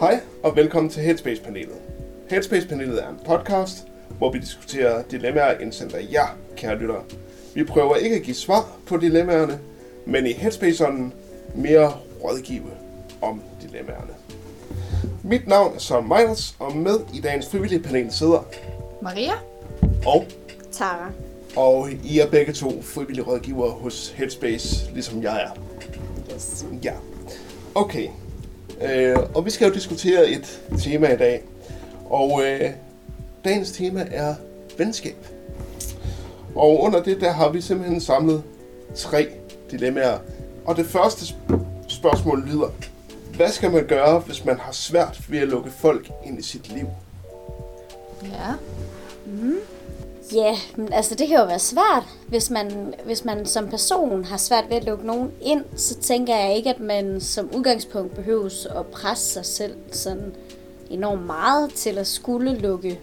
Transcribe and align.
Hej 0.00 0.20
og 0.42 0.56
velkommen 0.56 0.90
til 0.90 1.02
Headspace-panelet. 1.02 1.76
Headspace-panelet 2.30 3.02
er 3.04 3.08
en 3.08 3.18
podcast, 3.26 3.88
hvor 4.18 4.32
vi 4.32 4.38
diskuterer 4.38 5.02
dilemmaer 5.02 5.58
indsendt 5.58 5.94
af 5.94 6.06
jer, 6.12 6.36
kære 6.56 6.78
lyttere. 6.78 7.02
Vi 7.54 7.64
prøver 7.64 7.96
ikke 7.96 8.16
at 8.16 8.22
give 8.22 8.36
svar 8.36 8.68
på 8.86 8.96
dilemmaerne, 8.96 9.58
men 10.06 10.26
i 10.26 10.32
Headspace-ånden 10.32 11.12
mere 11.54 11.92
rådgive 12.24 12.70
om 13.22 13.42
dilemmaerne. 13.62 14.12
Mit 15.24 15.46
navn 15.46 15.74
er 15.74 15.78
Søren 15.78 16.08
Meiners, 16.08 16.56
og 16.58 16.76
med 16.76 17.00
i 17.14 17.20
dagens 17.20 17.48
frivillige 17.48 17.82
panel 17.82 18.12
sidder 18.12 18.44
Maria? 19.02 19.32
og 20.06 20.24
Tara. 20.72 21.10
og 21.56 21.88
I 22.04 22.18
er 22.18 22.30
begge 22.30 22.52
to 22.52 22.82
frivillige 22.82 23.24
rådgivere 23.24 23.70
hos 23.70 24.08
Headspace, 24.08 24.92
ligesom 24.92 25.22
jeg 25.22 25.42
er. 25.42 25.50
Yes. 26.34 26.66
Ja. 26.84 26.92
Okay. 27.74 28.08
Øh, 28.82 29.16
og 29.34 29.44
vi 29.44 29.50
skal 29.50 29.68
jo 29.68 29.74
diskutere 29.74 30.28
et 30.28 30.60
tema 30.78 31.14
i 31.14 31.16
dag. 31.16 31.42
Og 32.10 32.42
øh, 32.44 32.70
dagens 33.44 33.72
tema 33.72 34.06
er 34.10 34.34
venskab. 34.78 35.26
Og 36.54 36.82
under 36.82 37.02
det, 37.02 37.20
der 37.20 37.32
har 37.32 37.48
vi 37.48 37.60
simpelthen 37.60 38.00
samlet 38.00 38.42
tre 38.94 39.28
dilemmaer. 39.70 40.18
Og 40.64 40.76
det 40.76 40.86
første 40.86 41.34
spørgsmål 41.88 42.42
lyder, 42.46 42.68
hvad 43.36 43.48
skal 43.48 43.70
man 43.70 43.86
gøre, 43.86 44.18
hvis 44.18 44.44
man 44.44 44.58
har 44.58 44.72
svært 44.72 45.20
ved 45.28 45.38
at 45.38 45.48
lukke 45.48 45.70
folk 45.70 46.10
ind 46.26 46.38
i 46.38 46.42
sit 46.42 46.68
liv? 46.68 46.86
Ja. 48.22 48.52
Mm-hmm. 49.26 49.56
Ja, 50.34 50.56
men 50.76 50.92
altså 50.92 51.14
det 51.14 51.28
kan 51.28 51.36
jo 51.38 51.44
være 51.44 51.58
svært, 51.58 52.04
hvis 52.28 52.50
man, 52.50 52.94
hvis 53.04 53.24
man 53.24 53.46
som 53.46 53.68
person 53.68 54.24
har 54.24 54.36
svært 54.36 54.64
ved 54.68 54.76
at 54.76 54.84
lukke 54.84 55.06
nogen 55.06 55.32
ind, 55.40 55.64
så 55.76 55.94
tænker 55.94 56.36
jeg 56.36 56.56
ikke, 56.56 56.70
at 56.70 56.80
man 56.80 57.20
som 57.20 57.50
udgangspunkt 57.56 58.14
behøves 58.14 58.66
at 58.66 58.86
presse 58.86 59.32
sig 59.32 59.46
selv 59.46 59.76
sådan 59.92 60.34
enormt 60.90 61.26
meget 61.26 61.70
til 61.74 61.98
at 61.98 62.06
skulle 62.06 62.58
lukke 62.58 63.00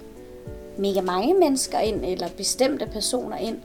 mega 0.77 1.01
mange 1.01 1.33
mennesker 1.33 1.79
ind, 1.79 2.05
eller 2.05 2.27
bestemte 2.37 2.85
personer 2.85 3.37
ind. 3.37 3.57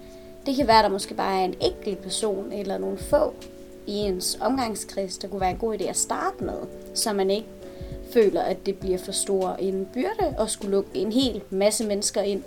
Det 0.46 0.56
kan 0.56 0.66
være, 0.66 0.78
at 0.78 0.84
der 0.84 0.90
måske 0.90 1.14
bare 1.14 1.40
er 1.40 1.44
en 1.44 1.54
enkelt 1.60 2.02
person, 2.02 2.52
eller 2.52 2.78
nogle 2.78 2.98
få 2.98 3.34
i 3.86 3.92
ens 3.92 4.38
omgangskreds, 4.40 5.18
der 5.18 5.28
kunne 5.28 5.40
være 5.40 5.50
en 5.50 5.56
god 5.56 5.74
idé 5.74 5.84
at 5.84 5.96
starte 5.96 6.44
med, 6.44 6.58
så 6.94 7.12
man 7.12 7.30
ikke 7.30 7.48
føler, 8.12 8.42
at 8.42 8.66
det 8.66 8.78
bliver 8.78 8.98
for 8.98 9.12
stor 9.12 9.56
en 9.58 9.88
byrde 9.94 10.36
at 10.38 10.50
skulle 10.50 10.70
lukke 10.70 10.90
en 10.94 11.12
hel 11.12 11.42
masse 11.50 11.86
mennesker 11.86 12.22
ind. 12.22 12.42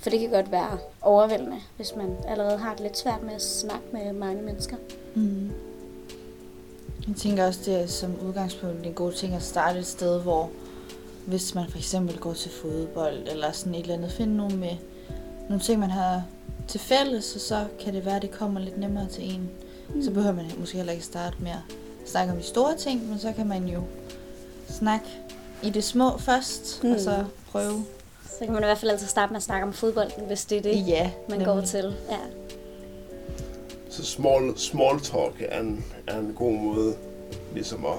For 0.00 0.10
det 0.10 0.20
kan 0.20 0.30
godt 0.30 0.52
være 0.52 0.78
overvældende, 1.02 1.56
hvis 1.76 1.92
man 1.96 2.16
allerede 2.28 2.58
har 2.58 2.70
det 2.74 2.80
lidt 2.80 2.98
svært 2.98 3.22
med 3.22 3.34
at 3.34 3.42
snakke 3.42 3.84
med 3.92 4.12
mange 4.12 4.42
mennesker. 4.42 4.76
Mm. 5.14 5.50
Jeg 7.08 7.16
tænker 7.16 7.46
også, 7.46 7.60
det 7.64 7.82
er 7.82 7.86
som 7.86 8.10
udgangspunkt 8.28 8.86
en 8.86 8.92
god 8.94 9.12
ting 9.12 9.34
at 9.34 9.42
starte 9.42 9.78
et 9.78 9.86
sted, 9.86 10.20
hvor 10.20 10.50
hvis 11.26 11.54
man 11.54 11.70
for 11.70 11.78
eksempel 11.78 12.18
går 12.18 12.32
til 12.32 12.50
fodbold 12.50 13.28
eller 13.28 13.52
sådan 13.52 13.74
et 13.74 13.80
eller 13.80 13.94
andet, 13.94 14.12
finde 14.12 14.36
nogen 14.36 14.56
med 14.56 14.76
nogle 15.48 15.62
ting, 15.62 15.80
man 15.80 15.90
har 15.90 16.22
til 16.68 16.80
fælles, 16.80 17.34
og 17.34 17.40
så 17.40 17.64
kan 17.80 17.94
det 17.94 18.04
være, 18.06 18.16
at 18.16 18.22
det 18.22 18.30
kommer 18.30 18.60
lidt 18.60 18.78
nemmere 18.78 19.08
til 19.08 19.34
en. 19.34 19.50
Mm. 19.94 20.02
Så 20.02 20.10
behøver 20.10 20.34
man 20.34 20.44
måske 20.58 20.76
heller 20.76 20.92
ikke 20.92 21.04
starte 21.04 21.36
med 21.40 21.50
at 21.50 21.76
snakke 22.06 22.32
om 22.32 22.38
de 22.38 22.44
store 22.44 22.76
ting, 22.76 23.08
men 23.08 23.18
så 23.18 23.32
kan 23.32 23.46
man 23.48 23.64
jo 23.68 23.82
snakke 24.68 25.06
i 25.62 25.70
det 25.70 25.84
små 25.84 26.18
først, 26.18 26.80
mm. 26.82 26.90
og 26.90 26.96
Mm. 26.96 27.02
så 27.02 27.24
prøve. 27.50 27.84
Så 28.38 28.44
kan 28.44 28.52
man 28.54 28.62
i 28.62 28.66
hvert 28.66 28.78
fald 28.78 28.90
altid 28.90 29.06
starte 29.06 29.32
med 29.32 29.36
at 29.36 29.42
snakke 29.42 29.66
om 29.66 29.72
fodbolden, 29.72 30.24
hvis 30.26 30.44
det 30.44 30.58
er 30.58 30.62
det, 30.62 30.86
Ja, 30.88 31.02
man 31.28 31.38
nemlig. 31.38 31.46
går 31.46 31.60
til. 31.60 31.94
Ja. 32.10 32.16
Så 33.90 34.04
small, 34.04 34.58
small 34.58 35.00
talk 35.00 35.34
er 35.48 35.60
en, 35.60 35.84
er 36.06 36.18
en 36.18 36.32
god 36.36 36.52
måde 36.52 36.94
ligesom 37.54 37.84
at, 37.84 37.96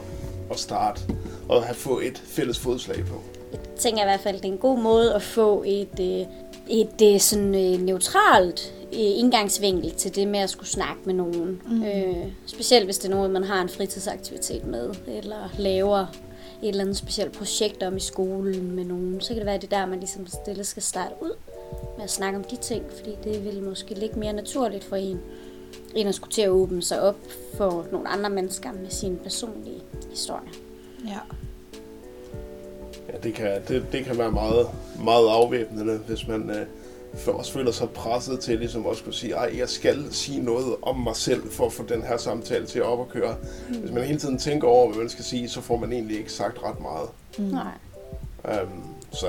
at 0.52 0.60
starte 0.60 1.02
og 1.50 1.64
have 1.64 1.76
få 1.76 2.00
et 2.00 2.18
fælles 2.26 2.60
fodslag 2.60 2.98
på. 3.06 3.16
Jeg 3.52 3.60
tænker 3.80 4.02
i 4.02 4.06
hvert 4.06 4.20
fald, 4.20 4.36
det 4.38 4.46
er 4.46 4.52
en 4.52 4.58
god 4.58 4.80
måde 4.80 5.14
at 5.14 5.22
få 5.22 5.64
et, 5.66 6.00
øh, 6.00 6.26
et 6.70 7.14
øh, 7.14 7.20
sådan 7.20 7.56
øh, 7.56 7.82
neutralt 7.82 8.74
indgangsvinkel 8.92 9.92
til 9.92 10.16
det 10.16 10.28
med 10.28 10.40
at 10.40 10.50
skulle 10.50 10.70
snakke 10.70 11.02
med 11.06 11.14
nogen. 11.14 11.62
Mm. 11.70 11.84
Øh, 11.84 12.16
specielt 12.46 12.86
hvis 12.86 12.98
det 12.98 13.12
er 13.12 13.16
noget, 13.16 13.32
man 13.32 13.44
har 13.44 13.62
en 13.62 13.70
fritidsaktivitet 13.70 14.66
med, 14.68 14.90
eller 15.08 15.50
laver 15.58 16.06
et 16.64 16.70
eller 16.70 16.82
andet 16.82 16.98
specielt 16.98 17.32
projekt 17.32 17.84
om 17.84 17.98
i 17.98 18.00
skolen 18.00 18.72
med 18.76 18.86
nogen. 18.86 19.22
Så 19.22 19.28
kan 19.28 19.38
det 19.38 19.46
være, 19.46 19.56
at 19.56 19.62
det 19.62 19.74
er 19.74 19.80
der, 19.80 19.86
man 19.86 20.00
ligesom 20.00 20.28
stille 20.28 20.64
skal 20.64 20.84
starte 20.84 21.16
ud 21.22 21.34
med 21.98 22.04
at 22.04 22.12
snakke 22.12 22.38
om 22.38 22.44
de 22.44 22.56
ting, 22.56 22.84
fordi 22.98 23.12
det 23.24 23.46
vil 23.46 23.64
måske 23.64 23.94
ligge 23.94 24.20
mere 24.20 24.34
naturligt 24.34 24.84
for 24.84 24.96
en, 24.96 25.20
end 25.96 26.10
at 26.10 26.16
skulle 26.16 26.32
til 26.32 26.42
at 26.42 26.50
åbne 26.50 26.82
sig 26.82 27.02
op 27.02 27.18
for 27.58 27.86
nogle 27.92 28.08
andre 28.08 28.30
mennesker 28.30 28.72
med 28.72 28.90
sine 28.90 29.18
personlige 29.18 29.82
historier. 30.10 30.52
Ja. 31.08 31.20
Ja, 33.14 33.18
det 33.24 33.34
kan, 33.34 33.62
det, 33.68 33.86
det 33.92 34.06
kan 34.06 34.18
være 34.18 34.32
meget, 34.32 34.68
meget 35.04 35.30
afvæbnende, 35.30 35.98
hvis 35.98 36.28
man 36.28 36.50
øh, 36.50 36.66
også 37.28 37.54
føler 37.54 37.72
sig 37.72 37.90
presset 37.90 38.40
til 38.40 38.60
ligesom 38.60 38.88
at 38.88 38.98
skulle 38.98 39.16
sige, 39.16 39.34
ej, 39.34 39.54
jeg 39.58 39.70
skal 39.70 40.14
sige 40.14 40.44
noget 40.44 40.76
om 40.82 40.98
mig 41.00 41.16
selv 41.16 41.52
for 41.52 41.66
at 41.66 41.74
få 41.74 41.84
den 41.84 42.02
her 42.04 42.18
samtale 42.18 42.66
til 42.66 42.80
at 42.80 42.86
op 42.86 43.00
og 43.00 43.10
køre. 43.10 43.36
Mm. 43.70 43.76
Hvis 43.76 43.92
man 43.92 44.04
hele 44.04 44.20
tiden 44.20 44.38
tænker 44.38 44.68
over, 44.68 44.88
hvad 44.88 44.98
man 44.98 45.10
skal 45.10 45.24
sige, 45.26 45.50
så 45.50 45.62
får 45.62 45.78
man 45.78 45.94
egentlig 45.94 46.18
ikke 46.18 46.32
sagt 46.32 46.58
ret 46.64 46.80
meget. 46.82 47.10
Mm. 47.38 47.44
Nej. 47.44 48.64
Um, 48.64 48.96
så, 49.12 49.28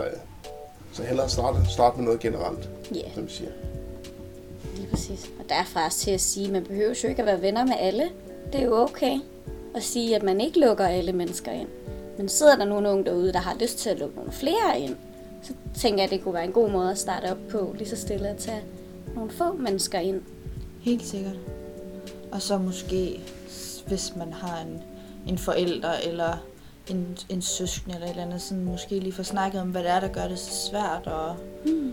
så 0.92 1.02
hellere 1.02 1.28
starte, 1.28 1.58
starte 1.70 1.96
med 1.96 2.04
noget 2.04 2.20
generelt, 2.20 2.68
Ja. 2.94 2.96
Yeah. 3.00 3.14
som 3.14 3.26
vi 3.26 3.30
siger. 3.30 3.50
Lige 4.76 4.86
præcis. 4.88 5.30
Og 5.38 5.48
derfra 5.48 5.84
også 5.84 5.98
til 5.98 6.10
at 6.10 6.20
sige, 6.20 6.46
at 6.46 6.52
man 6.52 6.64
behøver 6.64 6.94
jo 7.04 7.08
ikke 7.08 7.22
at 7.22 7.26
være 7.26 7.42
venner 7.42 7.64
med 7.64 7.74
alle. 7.78 8.04
Det 8.52 8.60
er 8.60 8.64
jo 8.64 8.76
okay 8.76 9.18
at 9.74 9.82
sige, 9.82 10.16
at 10.16 10.22
man 10.22 10.40
ikke 10.40 10.60
lukker 10.60 10.86
alle 10.86 11.12
mennesker 11.12 11.52
ind. 11.52 11.68
Men 12.18 12.28
sidder 12.28 12.56
der 12.56 12.64
nu 12.64 12.80
nogen 12.80 13.06
derude, 13.06 13.32
der 13.32 13.38
har 13.38 13.56
lyst 13.60 13.78
til 13.78 13.90
at 13.90 13.98
lukke 13.98 14.16
nogle 14.16 14.32
flere 14.32 14.80
ind, 14.80 14.96
så 15.42 15.52
tænker 15.74 15.98
jeg, 15.98 16.04
at 16.04 16.10
det 16.10 16.22
kunne 16.24 16.34
være 16.34 16.44
en 16.44 16.52
god 16.52 16.70
måde 16.70 16.90
at 16.90 16.98
starte 16.98 17.24
op 17.30 17.38
på, 17.50 17.74
lige 17.78 17.88
så 17.88 17.96
stille 17.96 18.28
at 18.28 18.36
tage 18.36 18.62
nogle 19.14 19.30
få 19.30 19.52
mennesker 19.52 19.98
ind. 19.98 20.22
Helt 20.80 21.06
sikkert. 21.06 21.36
Og 22.32 22.42
så 22.42 22.58
måske, 22.58 23.20
hvis 23.86 24.12
man 24.16 24.32
har 24.32 24.60
en, 24.60 24.82
en 25.28 25.38
forælder 25.38 25.92
eller 26.06 26.36
en, 26.90 27.18
en 27.28 27.42
søskende 27.42 27.94
eller 27.94 28.06
et 28.06 28.10
eller 28.10 28.22
andet, 28.24 28.42
sådan 28.42 28.64
måske 28.64 28.98
lige 28.98 29.12
få 29.12 29.22
snakket 29.22 29.60
om, 29.60 29.68
hvad 29.68 29.82
det 29.82 29.90
er, 29.90 30.00
der 30.00 30.08
gør 30.08 30.28
det 30.28 30.38
så 30.38 30.68
svært, 30.70 31.06
og, 31.06 31.36
Mm. 31.66 31.92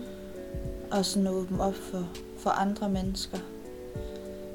og 0.90 1.04
sådan 1.04 1.26
åbne 1.28 1.62
op 1.62 1.74
for, 1.74 2.08
for 2.38 2.50
andre 2.50 2.88
mennesker. 2.88 3.38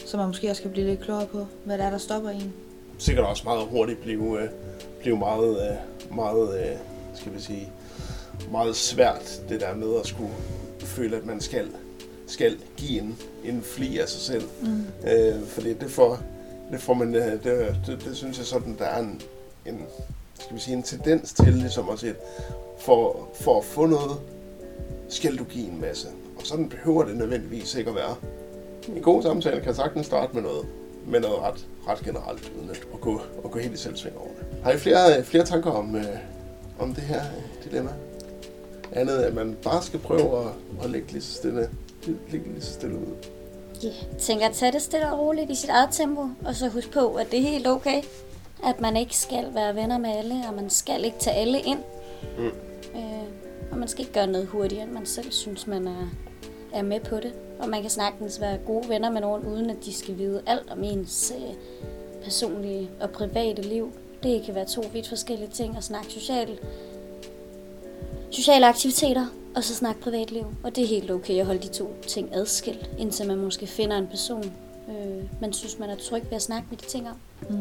Så 0.05 0.17
man 0.17 0.27
måske 0.27 0.49
også 0.49 0.61
kan 0.61 0.71
blive 0.71 0.87
lidt 0.87 0.99
klogere 0.99 1.25
på, 1.25 1.45
hvad 1.65 1.77
det 1.77 1.85
er, 1.85 1.89
der 1.89 1.97
stopper 1.97 2.29
en. 2.29 2.53
Sikkert 2.97 3.25
også 3.25 3.43
meget 3.45 3.67
hurtigt 3.67 4.01
blive, 4.01 4.41
øh, 4.41 4.49
blive 4.99 5.17
meget, 5.17 5.71
øh, 5.71 6.15
meget 6.15 6.59
øh, 6.59 6.75
skal 7.13 7.33
vi 7.33 7.39
sige, 7.39 7.69
meget 8.51 8.75
svært, 8.75 9.41
det 9.49 9.61
der 9.61 9.75
med 9.75 9.99
at 9.99 10.07
skulle 10.07 10.31
føle, 10.79 11.17
at 11.17 11.25
man 11.25 11.41
skal, 11.41 11.67
skal 12.27 12.57
give 12.77 13.01
en, 13.01 13.17
en 13.43 13.61
fli 13.61 13.99
af 13.99 14.09
sig 14.09 14.21
selv. 14.21 14.43
Mm. 14.61 14.83
Øh, 15.09 15.47
fordi 15.47 15.73
det 15.73 15.91
får, 15.91 16.19
det 16.71 16.81
får 16.81 16.93
man, 16.93 17.15
øh, 17.15 17.31
det, 17.31 17.75
det, 17.87 18.03
det, 18.05 18.17
synes 18.17 18.37
jeg 18.37 18.45
sådan, 18.45 18.75
der 18.79 18.85
er 18.85 18.99
en, 18.99 19.21
en, 19.65 19.81
skal 20.39 20.55
vi 20.55 20.61
sige, 20.61 20.77
en 20.77 20.83
tendens 20.83 21.33
til, 21.33 21.53
ligesom 21.53 21.89
at 21.89 21.99
sige, 21.99 22.15
for, 22.79 23.29
for 23.41 23.57
at 23.57 23.65
få 23.65 23.85
noget, 23.85 24.17
skal 25.09 25.37
du 25.37 25.43
give 25.43 25.67
en 25.67 25.81
masse. 25.81 26.07
Og 26.37 26.45
sådan 26.45 26.69
behøver 26.69 27.03
det 27.03 27.17
nødvendigvis 27.17 27.75
ikke 27.75 27.89
at 27.89 27.95
være. 27.95 28.15
En 28.95 29.01
god 29.01 29.21
samtale 29.21 29.61
kan 29.61 29.75
sagtens 29.75 30.05
starte 30.05 30.33
med 30.33 30.41
noget, 30.41 30.65
med 31.07 31.19
noget 31.19 31.39
ret, 31.39 31.67
ret 31.87 31.99
generelt, 31.99 32.51
uden 32.57 32.69
at, 32.69 32.79
at, 32.93 33.01
gå, 33.01 33.21
at 33.45 33.51
gå 33.51 33.59
helt 33.59 33.73
i 33.73 33.77
selvsving 33.77 34.17
over 34.17 34.27
det. 34.27 34.63
Har 34.63 34.71
I 34.71 34.77
flere, 34.77 35.23
flere 35.23 35.45
tanker 35.45 35.71
om, 35.71 35.95
øh, 35.95 36.05
om 36.79 36.93
det 36.93 37.03
her 37.03 37.21
øh, 37.21 37.63
dilemma? 37.63 37.91
Andet, 38.91 39.17
at 39.17 39.33
man 39.33 39.57
bare 39.63 39.81
skal 39.81 39.99
prøve 39.99 40.39
at, 40.39 40.51
at 40.83 40.89
lægge 40.89 41.11
lige 41.11 41.21
så 41.21 41.33
stille, 41.33 41.69
lægge 42.31 42.51
lige 42.51 42.61
så 42.61 42.73
stille 42.73 42.95
ud. 42.95 43.13
Ja, 43.83 43.87
jeg 44.11 44.19
tænker 44.19 44.45
at 44.45 44.53
tage 44.53 44.71
det 44.71 44.81
stille 44.81 45.11
og 45.11 45.19
roligt 45.19 45.49
i 45.51 45.55
sit 45.55 45.69
eget 45.69 45.89
tempo, 45.91 46.29
og 46.45 46.55
så 46.55 46.69
huske 46.69 46.91
på, 46.91 47.15
at 47.15 47.31
det 47.31 47.39
er 47.39 47.43
helt 47.43 47.67
okay, 47.67 48.01
at 48.65 48.81
man 48.81 48.97
ikke 48.97 49.17
skal 49.17 49.45
være 49.53 49.75
venner 49.75 49.97
med 49.97 50.09
alle, 50.09 50.35
og 50.47 50.53
man 50.53 50.69
skal 50.69 51.05
ikke 51.05 51.17
tage 51.19 51.35
alle 51.35 51.59
ind. 51.59 51.79
Mm. 52.37 52.45
Øh, 52.95 53.25
og 53.71 53.77
man 53.77 53.87
skal 53.87 54.01
ikke 54.01 54.13
gøre 54.13 54.27
noget 54.27 54.47
hurtigere, 54.47 54.83
end 54.83 54.91
man 54.91 55.05
selv 55.05 55.31
synes, 55.31 55.67
man 55.67 55.87
er, 55.87 56.09
er 56.73 56.81
med 56.81 56.99
på 56.99 57.15
det. 57.15 57.33
Og 57.59 57.69
man 57.69 57.81
kan 57.81 57.89
sagtens 57.89 58.41
være 58.41 58.57
gode 58.65 58.89
venner 58.89 59.11
med 59.11 59.21
nogen, 59.21 59.45
uden 59.45 59.69
at 59.69 59.77
de 59.85 59.93
skal 59.93 60.17
vide 60.17 60.41
alt 60.47 60.71
om 60.71 60.83
ens 60.83 61.33
øh, 61.37 61.53
personlige 62.23 62.89
og 63.01 63.09
private 63.09 63.61
liv. 63.61 63.91
Det 64.23 64.43
kan 64.43 64.55
være 64.55 64.65
to 64.65 64.83
vidt 64.93 65.09
forskellige 65.09 65.49
ting 65.49 65.77
at 65.77 65.83
snakke 65.83 66.11
socialt, 66.11 66.61
sociale 68.35 68.67
aktiviteter, 68.67 69.25
og 69.55 69.63
så 69.63 69.75
snakke 69.75 70.01
privatliv. 70.01 70.45
Og 70.63 70.75
det 70.75 70.83
er 70.83 70.87
helt 70.87 71.11
okay 71.11 71.39
at 71.39 71.45
holde 71.45 71.61
de 71.61 71.67
to 71.67 71.95
ting 72.07 72.29
adskilt, 72.35 72.89
indtil 72.99 73.27
man 73.27 73.37
måske 73.37 73.67
finder 73.67 73.97
en 73.97 74.07
person, 74.07 74.51
øh, 74.89 75.23
man 75.41 75.53
synes, 75.53 75.79
man 75.79 75.89
er 75.89 75.95
tryg 75.95 76.23
ved 76.29 76.35
at 76.35 76.41
snakke 76.41 76.67
med 76.69 76.77
de 76.77 76.85
ting 76.85 77.07
om, 77.09 77.15
Mm. 77.49 77.57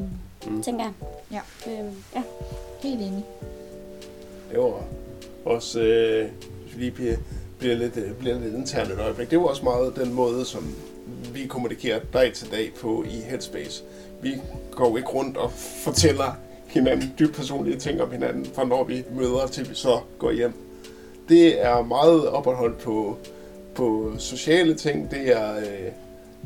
Mm. 0.50 0.62
tænker 0.62 0.84
jeg. 0.84 0.92
Ja, 1.32 1.70
Øh, 1.70 1.92
ja. 2.14 2.22
helt 2.82 3.00
enig. 3.00 3.24
Det 4.50 4.58
var 4.58 4.82
også, 5.44 5.80
øh, 5.80 6.28
lige 6.76 6.90
bliver, 6.90 7.16
bliver, 7.58 7.74
lidt, 7.76 7.96
øh, 7.96 8.12
bliver 8.12 8.38
lidt 8.40 8.54
internt 8.54 8.90
et 8.92 8.98
øjeblik, 8.98 9.30
det 9.30 9.38
var 9.38 9.44
også 9.44 9.64
meget 9.64 9.96
den 9.96 10.12
måde, 10.12 10.44
som 10.44 10.74
vi 11.34 11.46
kommunikerer 11.46 12.00
dag 12.12 12.32
til 12.32 12.50
dag 12.50 12.72
på 12.80 13.04
i 13.04 13.20
Headspace. 13.20 13.82
Vi 14.22 14.34
går 14.70 14.88
jo 14.90 14.96
ikke 14.96 15.08
rundt 15.08 15.36
og 15.36 15.52
fortæller 15.84 16.36
hinanden, 16.66 17.14
dybt 17.18 17.34
personlige 17.34 17.78
ting 17.78 18.02
om 18.02 18.10
hinanden, 18.10 18.46
fra 18.54 18.64
når 18.64 18.84
vi 18.84 19.04
møder 19.16 19.46
til 19.46 19.70
vi 19.70 19.74
så 19.74 20.00
går 20.18 20.30
hjem. 20.32 20.52
Det 21.28 21.64
er 21.64 21.82
meget 21.82 22.28
opholdt 22.28 22.78
på, 22.78 23.16
på 23.74 24.12
sociale 24.18 24.74
ting. 24.74 25.10
Det 25.10 25.36
er, 25.36 25.56
øh, 25.56 25.92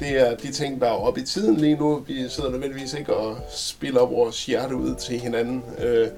det 0.00 0.28
er 0.28 0.36
de 0.36 0.52
ting, 0.52 0.80
der 0.80 0.86
er 0.86 0.92
oppe 0.92 1.20
i 1.20 1.25
tiden 1.25 1.56
lige 1.56 1.76
nu. 1.76 1.96
Vi 2.06 2.28
sidder 2.28 2.50
nødvendigvis 2.50 2.94
ikke 2.94 3.14
og 3.14 3.36
spiller 3.50 4.06
vores 4.06 4.46
hjerte 4.46 4.76
ud 4.76 4.94
til 4.94 5.19
hinanden 5.19 5.62
øh, 5.78 6.08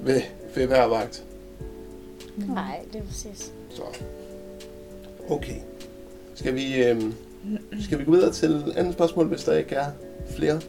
ved, 0.00 0.20
ved 0.54 0.66
hver 0.66 0.84
vagt. 0.84 1.24
Nej, 2.36 2.80
det 2.92 3.00
er 3.00 3.04
præcis. 3.04 3.52
Så, 3.70 3.82
okay. 5.28 5.56
Skal 6.34 6.54
vi, 6.54 6.84
øh, 6.84 7.02
skal 7.84 7.98
vi 7.98 8.04
gå 8.04 8.10
videre 8.10 8.32
til 8.32 8.72
andet 8.76 8.94
spørgsmål, 8.94 9.26
hvis 9.26 9.44
der 9.44 9.56
ikke 9.56 9.74
er 9.74 9.86
flere? 10.36 10.60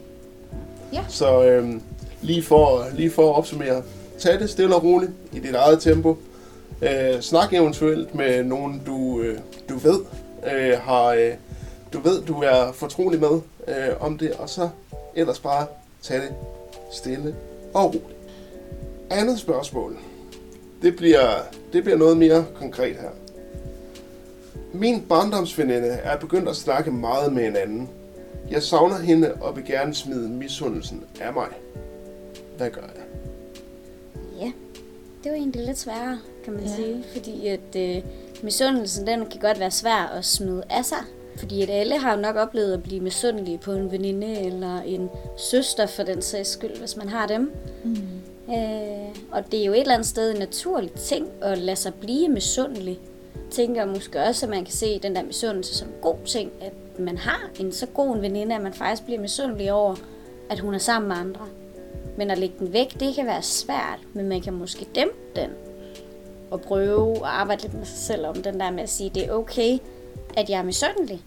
Ja. 0.92 1.04
Så 1.08 1.44
øh, 1.44 1.74
lige, 2.22 2.42
for, 2.42 2.86
lige 2.94 3.10
for 3.10 3.30
at 3.30 3.36
opsummere. 3.36 3.82
Tag 4.18 4.40
det 4.40 4.50
stille 4.50 4.76
og 4.76 4.84
roligt 4.84 5.12
i 5.32 5.38
dit 5.38 5.54
eget 5.54 5.80
tempo. 5.80 6.16
Øh, 6.82 7.20
snak 7.20 7.52
eventuelt 7.52 8.14
med 8.14 8.44
nogen, 8.44 8.82
du, 8.86 9.20
øh, 9.20 9.38
du 9.68 9.76
ved 9.76 10.00
øh, 10.52 10.78
har... 10.78 11.06
Øh, 11.06 11.34
du 11.92 12.00
ved, 12.00 12.22
du 12.22 12.42
er 12.42 12.72
fortrolig 12.72 13.20
med 13.20 13.40
øh, 13.68 14.00
om 14.00 14.18
det, 14.18 14.32
og 14.32 14.48
så 14.48 14.68
ellers 15.14 15.40
bare 15.40 15.66
tage 16.02 16.20
det 16.20 16.34
stille 16.92 17.34
og 17.74 17.84
roligt. 17.84 18.04
Andet 19.10 19.38
spørgsmål. 19.38 19.96
Det 20.82 20.96
bliver, 20.96 21.28
det 21.72 21.84
bliver 21.84 21.98
noget 21.98 22.16
mere 22.16 22.44
konkret 22.54 22.96
her. 22.96 23.10
Min 24.72 25.00
barndomsveninde 25.08 25.88
er 25.88 26.16
begyndt 26.18 26.48
at 26.48 26.56
snakke 26.56 26.90
meget 26.90 27.32
med 27.32 27.46
en 27.46 27.56
anden. 27.56 27.88
Jeg 28.50 28.62
savner 28.62 28.98
hende 28.98 29.34
og 29.40 29.56
vil 29.56 29.64
gerne 29.64 29.94
smide 29.94 30.28
misundelsen 30.28 31.04
af 31.20 31.32
mig. 31.32 31.48
Hvad 32.56 32.70
gør 32.70 32.80
jeg? 32.80 33.01
Det 35.24 35.30
var 35.32 35.36
egentlig 35.36 35.66
lidt 35.66 35.78
sværere, 35.78 36.18
kan 36.44 36.52
man 36.52 36.62
Ja. 36.62 36.74
sige. 36.76 37.04
Fordi 37.12 37.46
at 37.46 37.76
øh, 37.76 38.02
misundelsen, 38.42 39.06
den 39.06 39.26
kan 39.26 39.40
godt 39.40 39.58
være 39.60 39.70
svær 39.70 40.12
at 40.18 40.24
smide 40.24 40.62
af 40.70 40.84
sig. 40.84 40.98
Fordi 41.36 41.62
at 41.62 41.70
alle 41.70 41.98
har 41.98 42.14
jo 42.14 42.20
nok 42.20 42.36
oplevet 42.36 42.72
at 42.72 42.82
blive 42.82 43.00
misundelige 43.00 43.58
på 43.58 43.72
en 43.72 43.92
veninde 43.92 44.40
eller 44.40 44.80
en 44.80 45.08
søster 45.38 45.86
for 45.86 46.02
den 46.02 46.22
sags 46.22 46.48
skyld, 46.48 46.78
hvis 46.78 46.96
man 46.96 47.08
har 47.08 47.26
dem. 47.26 47.52
Mm. 47.84 47.96
Øh, 48.54 49.16
og 49.30 49.52
det 49.52 49.60
er 49.60 49.64
jo 49.64 49.72
et 49.72 49.80
eller 49.80 49.94
andet 49.94 50.06
sted 50.08 50.30
en 50.32 50.38
naturlig 50.38 50.92
ting 50.92 51.28
at 51.42 51.58
lade 51.58 51.76
sig 51.76 51.94
blive 51.94 52.28
misundelig. 52.28 52.98
Tænker 53.50 53.84
måske 53.86 54.20
også, 54.22 54.46
at 54.46 54.50
man 54.50 54.64
kan 54.64 54.74
se 54.74 54.98
den 54.98 55.16
der 55.16 55.22
misundelse 55.22 55.74
som 55.74 55.88
en 55.88 55.94
god 56.02 56.16
ting, 56.26 56.50
at 56.60 56.98
man 56.98 57.18
har 57.18 57.50
en 57.60 57.72
så 57.72 57.86
god 57.86 58.16
en 58.16 58.22
veninde, 58.22 58.54
at 58.54 58.62
man 58.62 58.72
faktisk 58.74 59.04
bliver 59.04 59.20
misundelig 59.20 59.72
over, 59.72 59.94
at 60.50 60.58
hun 60.58 60.74
er 60.74 60.78
sammen 60.78 61.08
med 61.08 61.16
andre. 61.16 61.46
Men 62.16 62.30
at 62.30 62.38
lægge 62.38 62.54
den 62.58 62.72
væk, 62.72 63.00
det 63.00 63.14
kan 63.14 63.26
være 63.26 63.42
svært, 63.42 63.98
men 64.12 64.28
man 64.28 64.40
kan 64.40 64.52
måske 64.52 64.86
dæmpe 64.94 65.16
den. 65.36 65.50
Og 66.50 66.60
prøve 66.60 67.16
at 67.16 67.22
arbejde 67.22 67.62
lidt 67.62 67.74
med 67.74 67.84
sig 67.84 67.98
selv 67.98 68.26
om 68.26 68.42
den 68.42 68.60
der 68.60 68.70
med 68.70 68.82
at 68.82 68.90
sige, 68.90 69.10
det 69.14 69.26
er 69.26 69.32
okay, 69.32 69.78
at 70.36 70.50
jeg 70.50 70.58
er 70.58 70.62
misundelig. 70.62 71.22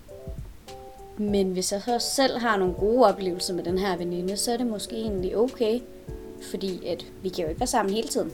Men 1.18 1.52
hvis 1.52 1.72
jeg 1.72 1.82
så 1.82 2.00
selv 2.00 2.38
har 2.38 2.58
nogle 2.58 2.74
gode 2.74 3.06
oplevelser 3.06 3.54
med 3.54 3.64
den 3.64 3.78
her 3.78 3.98
veninde, 3.98 4.38
så 4.38 4.52
er 4.52 4.58
det 4.58 4.68
måske 4.68 4.96
egentlig 4.96 5.38
okay. 5.38 5.80
Fordi 6.52 6.88
at 6.88 7.06
vi 7.22 7.30
kan 7.30 7.44
jo 7.44 7.50
ikke 7.50 7.60
være 7.60 7.68
sammen 7.68 7.94
hele 7.96 8.08
tiden. 8.08 8.32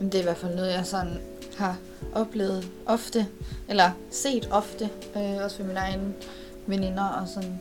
Men 0.00 0.08
det 0.08 0.14
er 0.14 0.20
i 0.20 0.24
hvert 0.24 0.36
fald 0.36 0.54
noget, 0.54 0.72
jeg 0.72 0.86
sådan 0.86 1.18
har 1.56 1.78
oplevet 2.14 2.68
ofte, 2.86 3.26
eller 3.68 3.90
set 4.10 4.48
ofte, 4.52 4.90
øh, 5.16 5.44
også 5.44 5.58
ved 5.58 5.66
mine 5.66 5.78
egne 5.78 6.14
veninder, 6.66 7.04
og 7.04 7.28
sådan, 7.28 7.60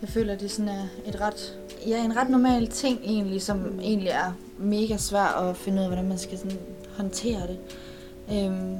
jeg 0.00 0.08
føler, 0.08 0.36
det 0.36 0.50
sådan 0.50 0.68
er 0.68 0.86
et 1.06 1.20
ret, 1.20 1.58
ja, 1.86 2.04
en 2.04 2.16
ret 2.16 2.30
normal 2.30 2.66
ting 2.68 3.00
egentlig, 3.04 3.42
som 3.42 3.80
egentlig 3.80 4.08
er 4.08 4.32
mega 4.58 4.96
svært 4.96 5.34
at 5.44 5.56
finde 5.56 5.78
ud 5.78 5.82
af, 5.82 5.88
hvordan 5.88 6.08
man 6.08 6.18
skal 6.18 6.38
sådan 6.38 6.58
håndtere 6.96 7.40
det. 7.46 7.58
Øhm, 8.32 8.76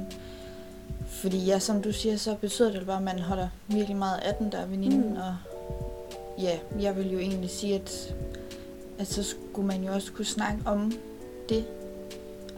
fordi 1.07 1.45
ja, 1.45 1.59
som 1.59 1.81
du 1.81 1.91
siger, 1.91 2.17
så 2.17 2.35
betyder 2.41 2.71
det 2.71 2.85
bare, 2.85 2.97
at 2.97 3.03
man 3.03 3.19
holder 3.19 3.47
virkelig 3.67 3.97
meget 3.97 4.17
af 4.19 4.35
den 4.35 4.51
der 4.51 4.65
veninde, 4.65 4.97
Mm. 5.09 5.15
og 5.15 5.35
ja, 6.41 6.59
jeg 6.81 6.95
vil 6.97 7.11
jo 7.11 7.19
egentlig 7.19 7.49
sige, 7.49 7.75
at, 7.75 8.15
at 8.99 9.07
så 9.07 9.23
skulle 9.23 9.67
man 9.67 9.83
jo 9.83 9.93
også 9.93 10.11
kunne 10.11 10.25
snakke 10.25 10.59
om 10.65 10.93
det, 11.49 11.65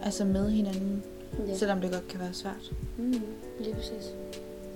altså 0.03 0.25
med 0.25 0.49
hinanden, 0.51 1.03
Ja. 1.47 1.57
selvom 1.57 1.81
det 1.81 1.91
godt 1.91 2.07
kan 2.07 2.19
være 2.19 2.33
svært. 2.33 2.71
Mm, 2.97 3.21
lige 3.59 3.75
præcis. 3.75 4.11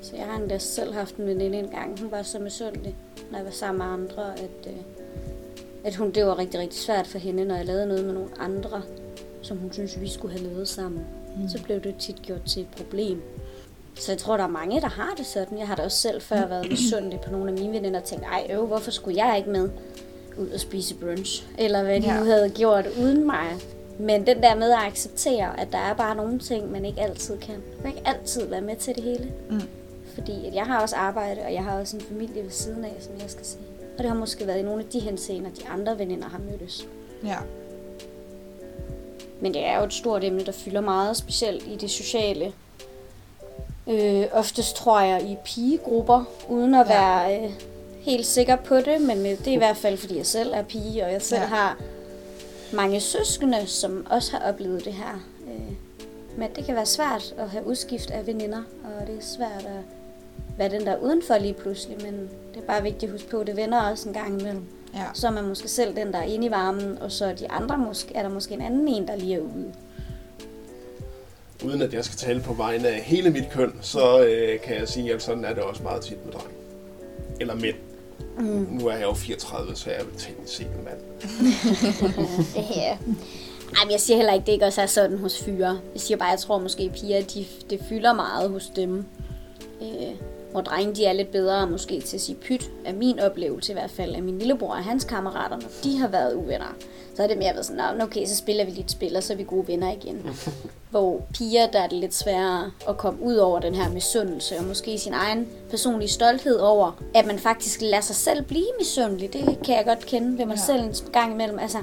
Så 0.02 0.16
jeg 0.16 0.26
har 0.26 0.38
endda 0.40 0.58
selv 0.58 0.94
haft 0.94 1.16
en 1.16 1.26
veninde 1.28 1.60
engang. 1.60 2.00
Hun 2.02 2.12
var 2.12 2.22
så 2.24 2.40
misundelig, 2.40 2.96
når 3.32 3.38
jeg 3.38 3.46
var 3.46 3.52
sammen 3.52 3.78
med 3.78 3.86
andre, 3.86 4.34
at, 4.40 4.68
øh, 4.68 4.74
at 5.84 5.96
hun, 5.96 6.12
det 6.12 6.26
var 6.26 6.40
rigtig, 6.40 6.60
rigtig 6.60 6.80
svært 6.80 7.08
for 7.08 7.18
hende, 7.18 7.46
når 7.46 7.56
jeg 7.56 7.66
lavede 7.66 7.88
noget 7.88 8.06
med 8.06 8.14
nogle 8.14 8.30
andre, 8.40 8.82
som 9.42 9.58
hun 9.58 9.74
synes 9.74 10.02
vi 10.02 10.10
skulle 10.10 10.38
have 10.40 10.50
lavet 10.50 10.68
sammen. 10.68 11.02
Mm. 11.38 11.50
Så 11.50 11.64
blev 11.64 11.82
det 11.82 11.96
tit 12.00 12.22
gjort 12.22 12.44
til 12.48 12.62
et 12.62 12.68
problem. 12.78 13.22
Så 13.96 14.12
jeg 14.12 14.20
tror, 14.20 14.38
der 14.38 14.44
er 14.44 14.48
mange, 14.48 14.82
der 14.82 14.88
har 14.88 15.14
det 15.18 15.26
sådan. 15.26 15.58
Jeg 15.58 15.68
har 15.68 15.76
da 15.76 15.84
også 15.84 15.98
selv 15.98 16.22
før 16.22 16.48
været 16.48 16.70
misundelig 16.70 17.20
på 17.20 17.32
nogle 17.32 17.48
af 17.52 17.58
mine 17.58 17.74
veninder 17.74 18.00
og 18.00 18.06
tænkt, 18.06 18.26
ej 18.26 18.48
øv, 18.50 18.66
hvorfor 18.68 18.92
skulle 18.92 19.26
jeg 19.26 19.38
ikke 19.38 19.50
med 19.50 19.70
ud 20.38 20.50
og 20.50 20.60
spise 20.60 20.96
brunch? 20.96 21.48
Eller 21.58 21.84
hvad 21.84 22.02
de 22.02 22.08
Ja. 22.08 22.20
nu 22.20 22.26
havde 22.26 22.50
gjort 22.50 22.86
uden 23.02 23.26
mig. 23.26 23.48
Men 24.00 24.26
den 24.28 24.44
der 24.44 24.56
med 24.56 24.72
at 24.72 24.78
acceptere, 24.88 25.60
at 25.60 25.68
der 25.72 25.78
er 25.78 25.94
bare 25.94 26.16
nogle 26.16 26.40
ting, 26.40 26.72
man 26.72 26.86
ikke 26.86 27.02
altid 27.02 27.38
kan. 27.38 27.56
Man 27.84 27.92
kan 27.92 27.98
ikke 27.98 28.08
altid 28.10 28.48
være 28.48 28.62
med 28.62 28.76
til 28.76 28.96
det 28.96 29.04
hele. 29.04 29.32
Mm. 29.50 29.62
Fordi 30.14 30.48
at 30.48 30.56
jeg 30.56 30.64
har 30.66 30.82
også 30.82 30.96
arbejde, 30.96 31.42
og 31.42 31.54
jeg 31.54 31.64
har 31.64 31.80
også 31.80 31.98
en 31.98 32.04
familie 32.04 32.44
ved 32.44 32.52
siden 32.52 32.86
af, 32.86 32.94
som 33.00 33.14
jeg 33.22 33.30
skal 33.30 33.46
se. 33.46 33.58
Og 33.98 34.04
det 34.04 34.08
har 34.12 34.16
måske 34.18 34.48
været 34.48 34.60
i 34.60 34.62
nogle 34.62 34.84
af 34.84 34.90
de 34.90 35.00
henseender, 35.00 35.50
de 35.50 35.68
andre 35.70 36.00
veninder 36.00 36.28
har 36.30 36.40
mødtes. 36.52 36.88
Ja. 37.26 37.38
Men 39.42 39.54
det 39.54 39.66
er 39.66 39.78
jo 39.78 39.84
et 39.84 39.94
stort 39.94 40.24
emne, 40.24 40.46
der 40.46 40.52
fylder 40.52 40.82
meget, 40.82 41.18
specielt 41.18 41.68
i 41.68 41.76
det 41.76 41.92
sociale. 41.92 42.54
Øh, 43.90 44.24
oftest 44.32 44.76
tror 44.76 45.00
jeg 45.02 45.24
i 45.30 45.38
pigegrupper, 45.46 46.24
uden 46.50 46.76
at 46.76 46.88
Ja. 46.90 46.94
være 46.94 47.44
øh, 47.44 47.52
helt 48.00 48.26
sikker 48.26 48.56
på 48.56 48.76
det, 48.76 49.02
men 49.02 49.18
øh, 49.18 49.26
det 49.38 49.48
er 49.48 49.52
i 49.52 49.58
hvert 49.58 49.78
fald, 49.78 49.98
fordi 49.98 50.18
jeg 50.18 50.26
selv 50.26 50.52
er 50.54 50.64
pige, 50.64 51.06
og 51.06 51.12
jeg 51.12 51.22
selv 51.22 51.42
Ja. 51.42 51.48
ja. 51.48 51.48
har 51.56 51.78
mange 52.74 53.00
søskende, 53.00 53.68
som 53.68 54.08
også 54.10 54.32
har 54.32 54.50
oplevet 54.54 54.86
det 54.86 54.94
her. 54.94 55.24
Øh, 55.48 55.74
men 56.38 56.50
det 56.56 56.66
kan 56.66 56.76
være 56.76 56.86
svært 56.86 57.34
at 57.38 57.50
have 57.50 57.68
udskift 57.68 58.12
af 58.12 58.28
veninder, 58.28 58.64
og 58.84 59.08
det 59.08 59.16
er 59.18 59.22
svært 59.22 59.66
at 59.66 59.84
være 60.58 60.70
den 60.70 60.86
der 60.86 60.98
udenfor 60.98 61.38
lige 61.38 61.54
pludselig, 61.54 61.98
men 62.02 62.30
det 62.54 62.62
er 62.62 62.68
bare 62.68 62.84
vigtigt 62.84 63.04
at 63.04 63.12
huske 63.12 63.30
på, 63.30 63.40
at 63.40 63.48
det 63.48 63.56
vender 63.56 63.82
også 63.82 64.10
en 64.10 64.14
gang 64.14 64.42
imellem. 64.42 64.64
Ja. 64.94 65.04
Så 65.14 65.28
er 65.28 65.32
man 65.32 65.48
måske 65.48 65.68
selv 65.68 65.96
den, 65.96 66.14
der 66.14 66.20
er 66.20 66.24
inde 66.24 66.48
i 66.48 66.52
varmen, 66.52 66.98
og 67.02 67.12
så 67.12 67.34
de 67.40 67.52
andre 67.52 67.78
måske, 67.78 68.16
er 68.16 68.22
der 68.22 68.30
måske 68.30 68.54
en 68.54 68.62
anden 68.62 68.88
en, 68.88 69.08
der 69.08 69.16
lige 69.16 69.36
er 69.36 69.40
ude. 69.40 69.74
Uden 71.66 71.82
at 71.82 71.94
jeg 71.94 72.06
skal 72.06 72.18
tale 72.18 72.42
på 72.42 72.54
vegne 72.54 72.88
af 72.88 73.02
hele 73.02 73.30
mit 73.30 73.50
køn, 73.52 73.74
så 73.82 74.26
øh, 74.26 74.62
kan 74.62 74.76
jeg 74.76 74.88
sige, 74.88 75.14
at 75.14 75.22
sådan 75.24 75.46
er 75.46 75.54
det 75.54 75.64
også 75.64 75.84
meget 75.84 76.02
tit 76.02 76.26
med 76.26 76.34
drenge. 76.34 76.50
Eller 77.40 77.56
mænd. 77.56 77.76
Mm. 78.38 78.68
Nu 78.72 78.88
er 78.88 78.94
jeg 78.94 79.04
jo 79.04 79.14
34, 79.14 79.76
så 79.76 79.90
jeg 79.90 80.00
er 80.00 80.04
vel 80.04 80.18
teknisk 80.18 80.54
set 80.56 80.68
en 80.68 80.84
mand. 80.84 81.00
Ja. 82.76 82.98
Ej, 83.78 83.84
men 83.86 83.92
jeg 83.92 84.00
siger 84.00 84.18
heller 84.18 84.34
ikke, 84.34 84.46
det 84.46 84.52
ikke 84.52 84.66
også 84.66 84.82
er 84.82 84.86
sådan 84.86 85.18
hos 85.18 85.44
fyre. 85.44 85.80
Jeg 85.94 86.02
siger 86.02 86.18
bare, 86.18 86.30
jeg 86.30 86.40
tror 86.40 86.60
måske, 86.60 86.84
at 86.84 86.92
piger, 86.92 87.22
de, 87.22 87.46
det 87.70 87.80
fylder 87.90 88.14
meget 88.14 88.50
hos 88.50 88.72
dem. 88.76 89.06
Øh, 89.82 90.16
hvor 90.52 90.62
drenge, 90.62 90.96
de 90.96 91.06
er 91.06 91.14
lidt 91.14 91.32
bedre 91.32 91.68
måske 91.68 92.02
til 92.02 92.18
at 92.18 92.22
sige 92.22 92.36
pyt, 92.36 92.72
er 92.86 92.94
min 92.94 93.20
oplevelse 93.20 93.72
i 93.72 93.74
hvert 93.76 93.92
fald, 93.92 94.16
af 94.16 94.24
min 94.24 94.40
lillebror 94.40 94.70
og 94.70 94.84
hans 94.84 95.04
kammerater, 95.04 95.56
når 95.58 95.68
de 95.84 95.98
har 95.98 96.08
været 96.08 96.34
uvenner. 96.34 96.76
Så 97.16 97.24
er 97.24 97.28
det 97.28 97.38
mere 97.38 97.54
været 97.54 97.66
sådan, 97.66 97.82
"Nå, 97.98 98.04
okay, 98.04 98.26
så 98.26 98.36
spiller 98.36 98.66
vi 98.66 98.72
lidt 98.72 98.92
spil, 98.92 99.16
og 99.16 99.24
så 99.24 99.34
er 99.34 99.38
vi 99.38 99.44
gode 99.44 99.68
venner 99.68 99.92
igen. 99.92 100.30
hvor 100.92 101.22
piger, 101.34 101.68
der 101.68 101.80
er 101.80 101.88
det 101.88 101.98
lidt 101.98 102.14
sværere 102.16 102.72
at 102.90 102.98
komme 102.98 103.24
ud 103.24 103.36
over 103.36 103.60
den 103.60 103.76
her 103.76 103.90
misundelse, 103.90 104.58
og 104.58 104.64
måske 104.64 104.98
sin 105.00 105.14
egen 105.14 105.48
personlige 105.70 106.10
stolthed 106.10 106.56
over, 106.60 107.02
at 107.16 107.26
man 107.26 107.40
faktisk 107.40 107.82
lader 107.82 108.02
sig 108.02 108.16
selv 108.16 108.42
blive 108.44 108.66
misundelig. 108.80 109.34
Det 109.34 109.58
kan 109.66 109.76
jeg 109.76 109.86
godt 109.86 110.06
kende 110.06 110.38
ved 110.38 110.46
mig 110.46 110.56
Ja. 110.68 110.74
ja. 110.74 110.78
selv 110.78 110.84
en 111.06 111.12
gang 111.14 111.34
imellem. 111.34 111.60
Altså, 111.60 111.78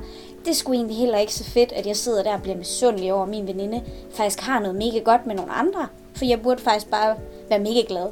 det 0.44 0.50
er 0.50 0.54
sgu 0.54 0.72
egentlig 0.72 0.96
heller 0.96 1.18
ikke 1.18 1.34
så 1.34 1.44
fedt, 1.44 1.72
at 1.72 1.86
jeg 1.86 1.96
sidder 1.96 2.22
der 2.22 2.34
og 2.34 2.42
bliver 2.42 2.56
misundelig 2.56 3.12
over, 3.12 3.22
at 3.22 3.28
min 3.28 3.46
veninde 3.46 3.82
faktisk 4.10 4.40
har 4.40 4.60
noget 4.60 4.74
mega 4.76 4.98
godt 4.98 5.26
med 5.26 5.34
nogle 5.34 5.52
andre. 5.52 5.86
For 6.14 6.24
jeg 6.24 6.42
burde 6.42 6.62
faktisk 6.62 6.90
bare 6.90 7.16
være 7.48 7.58
mega 7.58 7.82
glad. 7.88 8.06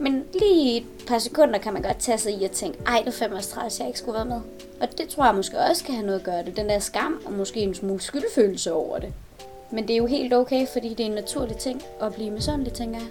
Men 0.00 0.24
lige 0.32 0.76
et 0.76 0.86
par 1.06 1.18
sekunder 1.18 1.58
kan 1.58 1.72
man 1.72 1.82
godt 1.82 1.98
tage 1.98 2.18
sig 2.18 2.32
i 2.32 2.44
at 2.44 2.50
tænke, 2.50 2.78
ej, 2.86 2.98
det 2.98 3.08
er 3.08 3.12
fandme 3.12 3.40
træls, 3.40 3.78
jeg 3.78 3.86
ikke 3.86 3.98
skulle 3.98 4.16
være 4.16 4.24
med. 4.24 4.40
Og 4.80 4.98
det 4.98 5.08
tror 5.08 5.24
jeg 5.24 5.34
måske 5.34 5.58
også 5.58 5.84
kan 5.84 5.94
have 5.94 6.06
noget 6.06 6.18
at 6.18 6.24
gøre 6.24 6.44
det. 6.44 6.56
Den 6.56 6.68
der 6.68 6.78
skam 6.78 7.22
og 7.26 7.32
måske 7.32 7.60
en 7.60 7.74
smule 7.74 8.00
skyldfølelse 8.00 8.72
over 8.72 8.98
det. 8.98 9.12
Men 9.70 9.88
det 9.88 9.92
er 9.92 9.96
jo 9.96 10.06
helt 10.06 10.34
okay, 10.34 10.66
fordi 10.72 10.88
det 10.88 11.00
er 11.00 11.04
en 11.04 11.14
naturlig 11.14 11.56
ting 11.56 11.82
at 12.00 12.14
blive 12.14 12.30
misundelig, 12.30 12.72
tænker 12.72 12.98
jeg. 12.98 13.08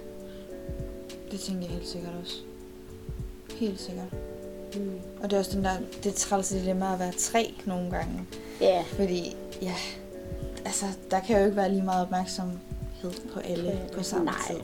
Det 1.30 1.40
tænker 1.40 1.62
jeg 1.62 1.70
helt 1.70 1.88
sikkert 1.88 2.12
også. 2.22 2.36
Helt 3.56 3.80
sikkert. 3.80 4.12
Mm. 4.74 5.00
Og 5.22 5.30
det 5.30 5.32
er 5.32 5.38
også 5.38 5.56
den 5.56 5.64
der, 5.64 5.76
det 6.04 6.14
trælse 6.14 6.58
dilemma 6.58 6.92
at 6.92 6.98
være 6.98 7.12
tre 7.18 7.54
nogle 7.64 7.90
gange. 7.90 8.26
Ja, 8.60 8.84
Fordi, 8.86 9.36
ja, 9.62 9.74
altså, 10.64 10.86
der 11.10 11.20
kan 11.20 11.38
jo 11.38 11.44
ikke 11.44 11.56
være 11.56 11.70
lige 11.70 11.82
meget 11.82 12.02
opmærksomhed 12.02 13.30
på 13.34 13.40
alle 13.40 13.80
på 13.92 14.02
samme 14.02 14.24
Nej. 14.24 14.34
tid. 14.46 14.60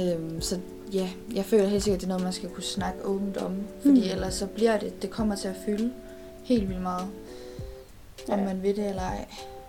Øhm, 0.00 0.40
så 0.40 0.58
ja, 0.92 1.08
jeg 1.34 1.44
føler 1.44 1.66
helt 1.66 1.82
sikkert, 1.82 1.96
at 1.96 2.00
det 2.00 2.06
er 2.06 2.08
noget, 2.08 2.22
man 2.24 2.32
skal 2.32 2.48
kunne 2.48 2.62
snakke 2.62 3.04
åbent 3.04 3.36
om. 3.36 3.52
Fordi 3.80 4.00
Mm. 4.00 4.10
ellers 4.12 4.34
så 4.34 4.46
bliver 4.46 4.76
det, 4.78 5.02
det 5.02 5.10
kommer 5.10 5.34
til 5.36 5.48
at 5.48 5.54
fylde 5.66 5.92
helt 6.44 6.68
vildt 6.68 6.82
meget. 6.82 7.06
om 8.28 8.38
Ja. 8.38 8.44
man 8.44 8.62
vil 8.62 8.76
det 8.76 8.88
eller 8.88 9.02
ej. 9.02 9.26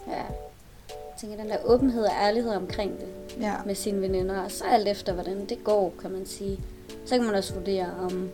Ja. 0.08 0.14
Jeg 0.14 1.22
tænker, 1.22 1.38
den 1.38 1.50
der 1.50 1.58
åbenhed 1.66 2.04
og 2.04 2.12
ærlighed 2.22 2.52
omkring 2.52 2.92
det 3.00 3.08
Ja. 3.42 3.54
med 3.66 3.76
sine 3.76 4.02
veninder, 4.02 4.40
og 4.42 4.52
så 4.52 4.64
alt 4.72 4.88
efter, 4.88 5.14
hvordan 5.14 5.46
det 5.50 5.64
går, 5.64 5.94
kan 6.02 6.12
man 6.12 6.26
sige. 6.26 6.60
Så 7.06 7.16
kan 7.16 7.26
man 7.26 7.36
også 7.36 7.54
vurdere, 7.54 7.86
om 8.04 8.30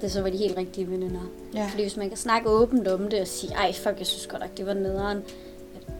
det 0.00 0.12
så 0.12 0.22
var 0.22 0.30
de 0.30 0.36
helt 0.36 0.56
rigtige 0.56 0.90
veninder. 0.90 1.20
Ja. 1.54 1.66
Fordi 1.70 1.82
hvis 1.82 1.96
man 1.96 2.08
kan 2.08 2.16
snakke 2.18 2.48
åbent 2.48 2.88
om 2.88 3.08
det 3.08 3.20
og 3.20 3.26
sige, 3.26 3.52
ej 3.54 3.72
fuck, 3.72 3.98
jeg 3.98 4.06
synes 4.06 4.26
godt 4.26 4.40
nok, 4.42 4.56
det 4.56 4.66
var 4.66 4.74
nederen, 4.74 5.18
at, 5.76 5.92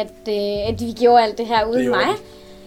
at, 0.00 0.28
øh, 0.28 0.68
at 0.74 0.80
de 0.80 0.94
gjorde 0.94 1.22
alt 1.22 1.38
det 1.38 1.46
her 1.46 1.64
uden 1.64 1.80
Det 1.82 1.90
mig. 1.90 2.06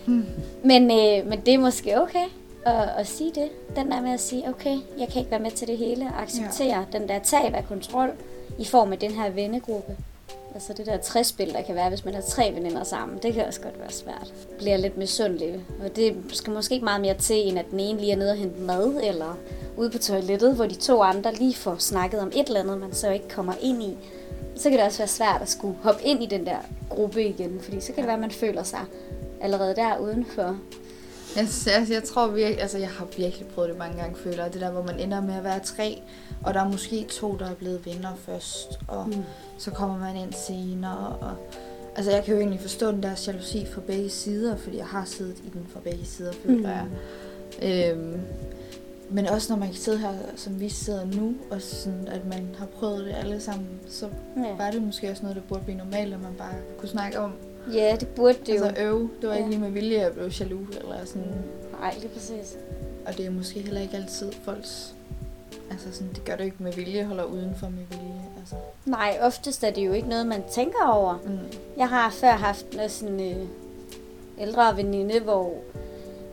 Hmm. 0.05 0.25
Men, 0.63 0.83
øh, 0.83 1.29
men 1.29 1.41
det 1.45 1.53
er 1.53 1.57
måske 1.57 2.01
okay 2.01 2.25
at, 2.65 2.89
at 2.97 3.07
sige 3.07 3.31
det. 3.35 3.49
Den 3.75 3.91
der 3.91 4.01
med 4.01 4.11
at 4.11 4.19
sige, 4.19 4.49
okay, 4.49 4.77
jeg 4.97 5.07
kan 5.07 5.19
ikke 5.19 5.31
være 5.31 5.39
med 5.39 5.51
til 5.51 5.67
det 5.67 5.77
hele. 5.77 6.05
Og 6.05 6.21
acceptere 6.21 6.79
ja. 6.79 6.99
den 6.99 7.09
der 7.09 7.19
tab 7.19 7.53
af 7.53 7.67
kontrol 7.67 8.09
i 8.59 8.65
form 8.65 8.91
af 8.91 8.99
den 8.99 9.11
her 9.11 9.29
vennegruppe. 9.29 9.97
Altså 10.53 10.73
det 10.73 10.85
der 10.85 10.97
træspil, 10.97 11.53
der 11.53 11.61
kan 11.61 11.75
være, 11.75 11.89
hvis 11.89 12.05
man 12.05 12.13
har 12.13 12.21
tre 12.21 12.51
veninder 12.55 12.83
sammen, 12.83 13.19
det 13.23 13.33
kan 13.33 13.45
også 13.45 13.61
godt 13.61 13.79
være 13.79 13.91
svært. 13.91 14.33
Bliver 14.57 14.77
lidt 14.77 14.97
misundelig. 14.97 15.65
Og 15.83 15.95
det 15.95 16.15
skal 16.33 16.53
måske 16.53 16.73
ikke 16.73 16.85
meget 16.85 17.01
mere 17.01 17.13
til, 17.13 17.47
end 17.47 17.59
at 17.59 17.65
den 17.71 17.79
ene 17.79 17.99
lige 17.99 18.11
er 18.11 18.15
nede 18.15 18.31
og 18.31 18.37
hente 18.37 18.61
mad, 18.61 18.99
eller 19.03 19.37
ude 19.77 19.89
på 19.89 19.97
toilettet, 19.97 20.55
hvor 20.55 20.65
de 20.65 20.75
to 20.75 21.01
andre 21.01 21.33
lige 21.33 21.55
får 21.55 21.75
snakket 21.79 22.19
om 22.19 22.27
et 22.27 22.47
eller 22.47 22.59
andet, 22.59 22.79
man 22.79 22.93
så 22.93 23.09
ikke 23.09 23.27
kommer 23.27 23.53
ind 23.61 23.83
i. 23.83 23.97
Så 24.55 24.69
kan 24.69 24.77
det 24.77 24.85
også 24.85 24.97
være 24.97 25.07
svært 25.07 25.41
at 25.41 25.49
skulle 25.49 25.75
hoppe 25.83 26.03
ind 26.03 26.23
i 26.23 26.25
den 26.25 26.45
der 26.45 26.57
gruppe 26.89 27.23
igen, 27.23 27.59
fordi 27.61 27.81
så 27.81 27.87
kan 27.87 27.95
det 27.95 28.07
være, 28.07 28.13
at 28.13 28.21
man 28.21 28.31
føler 28.31 28.63
sig 28.63 28.85
allerede 29.41 29.75
der 29.75 29.97
udenfor. 29.97 30.57
Jeg, 31.37 31.47
jeg, 31.65 31.87
jeg 31.89 32.03
tror 32.03 32.27
virkelig, 32.27 32.61
altså 32.61 32.77
jeg 32.77 32.89
har 32.89 33.07
virkelig 33.17 33.47
prøvet 33.47 33.69
det 33.69 33.77
mange 33.77 33.97
gange, 34.01 34.15
føler 34.15 34.43
jeg. 34.43 34.53
Det 34.53 34.61
der, 34.61 34.71
hvor 34.71 34.83
man 34.83 34.99
ender 34.99 35.21
med 35.21 35.33
at 35.35 35.43
være 35.43 35.59
tre, 35.59 36.01
og 36.43 36.53
der 36.53 36.59
er 36.61 36.69
måske 36.71 37.03
to, 37.09 37.35
der 37.39 37.49
er 37.49 37.53
blevet 37.53 37.85
venner 37.85 38.15
først, 38.15 38.79
og 38.87 39.07
mm. 39.09 39.23
så 39.57 39.71
kommer 39.71 39.97
man 39.99 40.15
ind 40.15 40.33
senere, 40.33 41.15
og 41.21 41.35
altså 41.95 42.11
jeg 42.11 42.23
kan 42.23 42.33
jo 42.33 42.39
egentlig 42.39 42.59
forstå 42.61 42.91
den 42.91 43.03
der 43.03 43.23
jalousi 43.27 43.65
fra 43.73 43.81
begge 43.81 44.09
sider, 44.09 44.57
fordi 44.57 44.77
jeg 44.77 44.85
har 44.85 45.05
siddet 45.05 45.35
i 45.45 45.49
den 45.53 45.67
fra 45.73 45.79
begge 45.79 46.05
sider, 46.05 46.31
føler 46.45 46.57
Mm. 46.57 46.65
jeg. 47.61 47.91
Øhm, 47.91 48.19
men 49.09 49.27
også 49.27 49.53
når 49.53 49.59
man 49.59 49.67
kan 49.67 49.77
sidde 49.77 49.97
her, 49.97 50.11
som 50.35 50.59
vi 50.59 50.69
sidder 50.69 51.05
nu, 51.05 51.33
og 51.51 51.61
sådan, 51.61 52.07
at 52.07 52.25
man 52.25 52.47
har 52.57 52.65
prøvet 52.65 53.05
det 53.05 53.15
alle 53.23 53.39
sammen, 53.41 53.67
så 53.89 54.05
Ja. 54.37 54.55
var 54.57 54.71
det 54.71 54.81
måske 54.81 55.11
også 55.11 55.23
noget, 55.23 55.35
der 55.35 55.41
burde 55.49 55.61
blive 55.63 55.77
normalt, 55.77 56.13
at 56.13 56.21
man 56.21 56.33
bare 56.37 56.53
kunne 56.77 56.89
snakke 56.89 57.19
om. 57.19 57.31
Ja, 57.73 57.95
det 57.99 58.07
burde 58.07 58.37
det 58.45 58.59
jo. 58.59 58.63
Altså 58.63 58.81
øv, 58.83 59.09
det 59.21 59.29
var 59.29 59.33
Ja. 59.35 59.37
ikke 59.39 59.49
lige 59.49 59.61
med 59.61 59.69
vilje, 59.71 59.95
at 59.97 60.03
jeg 60.03 60.13
blev 60.13 60.27
jaloux, 60.39 60.75
eller 60.77 61.05
sådan. 61.05 61.33
Nej, 61.79 61.95
lige 61.99 62.09
præcis. 62.09 62.57
Og 63.05 63.17
det 63.17 63.25
er 63.25 63.31
måske 63.31 63.59
heller 63.61 63.81
ikke 63.81 63.97
altid 63.97 64.31
folks... 64.43 64.93
Altså 65.71 65.87
sådan, 65.91 66.13
det 66.15 66.25
gør 66.25 66.35
det 66.35 66.43
ikke 66.43 66.63
med 66.63 66.73
vilje, 66.73 67.03
holder 67.03 67.23
udenfor 67.23 67.69
med 67.69 67.83
vilje. 67.89 68.21
Altså. 68.39 68.55
Nej, 68.85 69.17
oftest 69.21 69.63
er 69.63 69.69
det 69.71 69.85
jo 69.85 69.93
ikke 69.93 70.09
noget, 70.09 70.27
man 70.27 70.43
tænker 70.53 70.87
over. 70.87 71.17
Mm. 71.25 71.37
Jeg 71.77 71.89
har 71.89 72.09
før 72.09 72.31
haft 72.31 72.65
en 72.83 72.89
sådan 72.89 73.19
øh, 73.19 73.45
ældre 74.39 74.77
veninde, 74.77 75.19
hvor 75.19 75.53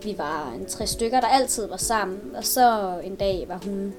vi 0.05 0.15
var 0.19 0.53
en 0.59 0.67
tre 0.67 0.87
stykker, 0.87 1.21
der 1.21 1.27
altid 1.27 1.67
var 1.67 1.77
sammen. 1.77 2.21
Og 2.37 2.45
så 2.45 2.95
en 3.05 3.15
dag 3.15 3.45
var 3.49 3.61
hun, 3.65 3.95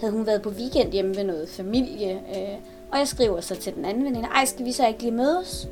havde 0.00 0.12
hun 0.12 0.26
været 0.26 0.42
på 0.42 0.48
weekend 0.50 0.92
hjemme 0.92 1.16
ved 1.16 1.24
noget 1.24 1.48
familie. 1.48 2.12
Øh, 2.12 2.54
og 2.92 2.98
jeg 2.98 3.08
skriver 3.08 3.40
så 3.40 3.54
til 3.56 3.74
den 3.74 3.84
anden 3.84 4.04
veninde, 4.04 4.28
ej, 4.34 4.44
skal 4.44 4.64
vi 4.64 4.72
så 4.72 4.86
ikke 4.86 5.00
lige 5.00 5.12
mødes? 5.12 5.68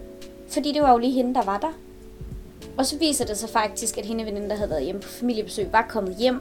Fordi 0.49 0.73
det 0.73 0.83
var 0.83 0.93
jo 0.93 0.99
lige 0.99 1.13
hende, 1.13 1.35
der 1.35 1.45
var 1.45 1.59
der. 1.59 1.73
Og 2.79 2.87
så 2.87 2.99
viser 2.99 3.25
det 3.25 3.39
sig 3.39 3.49
faktisk, 3.49 3.99
at 3.99 4.07
hende 4.07 4.25
veninde, 4.25 4.49
der 4.49 4.57
havde 4.57 4.71
været 4.71 4.85
hjemme 4.85 5.01
på 5.01 5.09
familiebesøg, 5.09 5.73
var 5.73 5.87
kommet 5.89 6.17
hjem. 6.17 6.41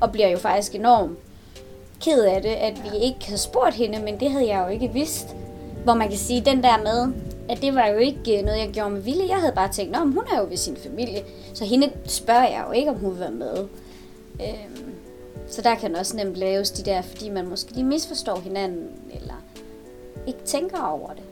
Og 0.00 0.12
bliver 0.12 0.28
jo 0.28 0.38
faktisk 0.38 0.74
enormt 0.74 1.18
ked 2.00 2.24
af 2.24 2.42
det, 2.42 2.48
at 2.48 2.74
vi 2.84 2.98
ikke 3.02 3.24
havde 3.26 3.38
spurgt 3.38 3.74
hende, 3.74 4.02
men 4.02 4.20
det 4.20 4.30
havde 4.30 4.48
jeg 4.48 4.64
jo 4.66 4.72
ikke 4.72 4.92
vidst. 4.92 5.26
Hvor 5.84 5.94
man 5.94 6.08
kan 6.08 6.18
sige, 6.18 6.44
den 6.44 6.62
der 6.62 6.78
med, 6.78 7.14
at 7.48 7.62
det 7.62 7.74
var 7.74 7.86
jo 7.86 7.98
ikke 7.98 8.38
øh, 8.38 8.44
noget, 8.44 8.58
jeg 8.58 8.70
gjorde 8.72 8.90
med 8.90 9.00
vilje. 9.00 9.28
Jeg 9.28 9.36
havde 9.36 9.52
bare 9.54 9.72
tænkt, 9.72 9.96
at 9.96 10.02
hun 10.02 10.24
er 10.32 10.40
jo 10.40 10.46
ved 10.48 10.56
sin 10.56 10.76
familie. 10.76 11.22
Så 11.54 11.64
hende 11.64 11.90
spørger 12.06 12.48
jeg 12.48 12.64
jo 12.66 12.72
ikke, 12.72 12.90
om 12.90 12.96
hun 12.96 13.10
vil 13.10 13.20
være 13.20 13.30
med. 13.30 13.58
Øhm, 14.40 14.94
så 15.48 15.62
der 15.62 15.74
kan 15.74 15.96
også 15.96 16.16
nemt 16.16 16.36
laves 16.36 16.70
de 16.70 16.90
der, 16.90 17.02
fordi 17.02 17.30
man 17.30 17.48
måske 17.48 17.72
lige 17.72 17.84
misforstår 17.84 18.40
hinanden, 18.40 18.88
eller 19.20 19.44
ikke 20.26 20.40
tænker 20.44 20.82
over 20.82 21.08
det. 21.08 21.22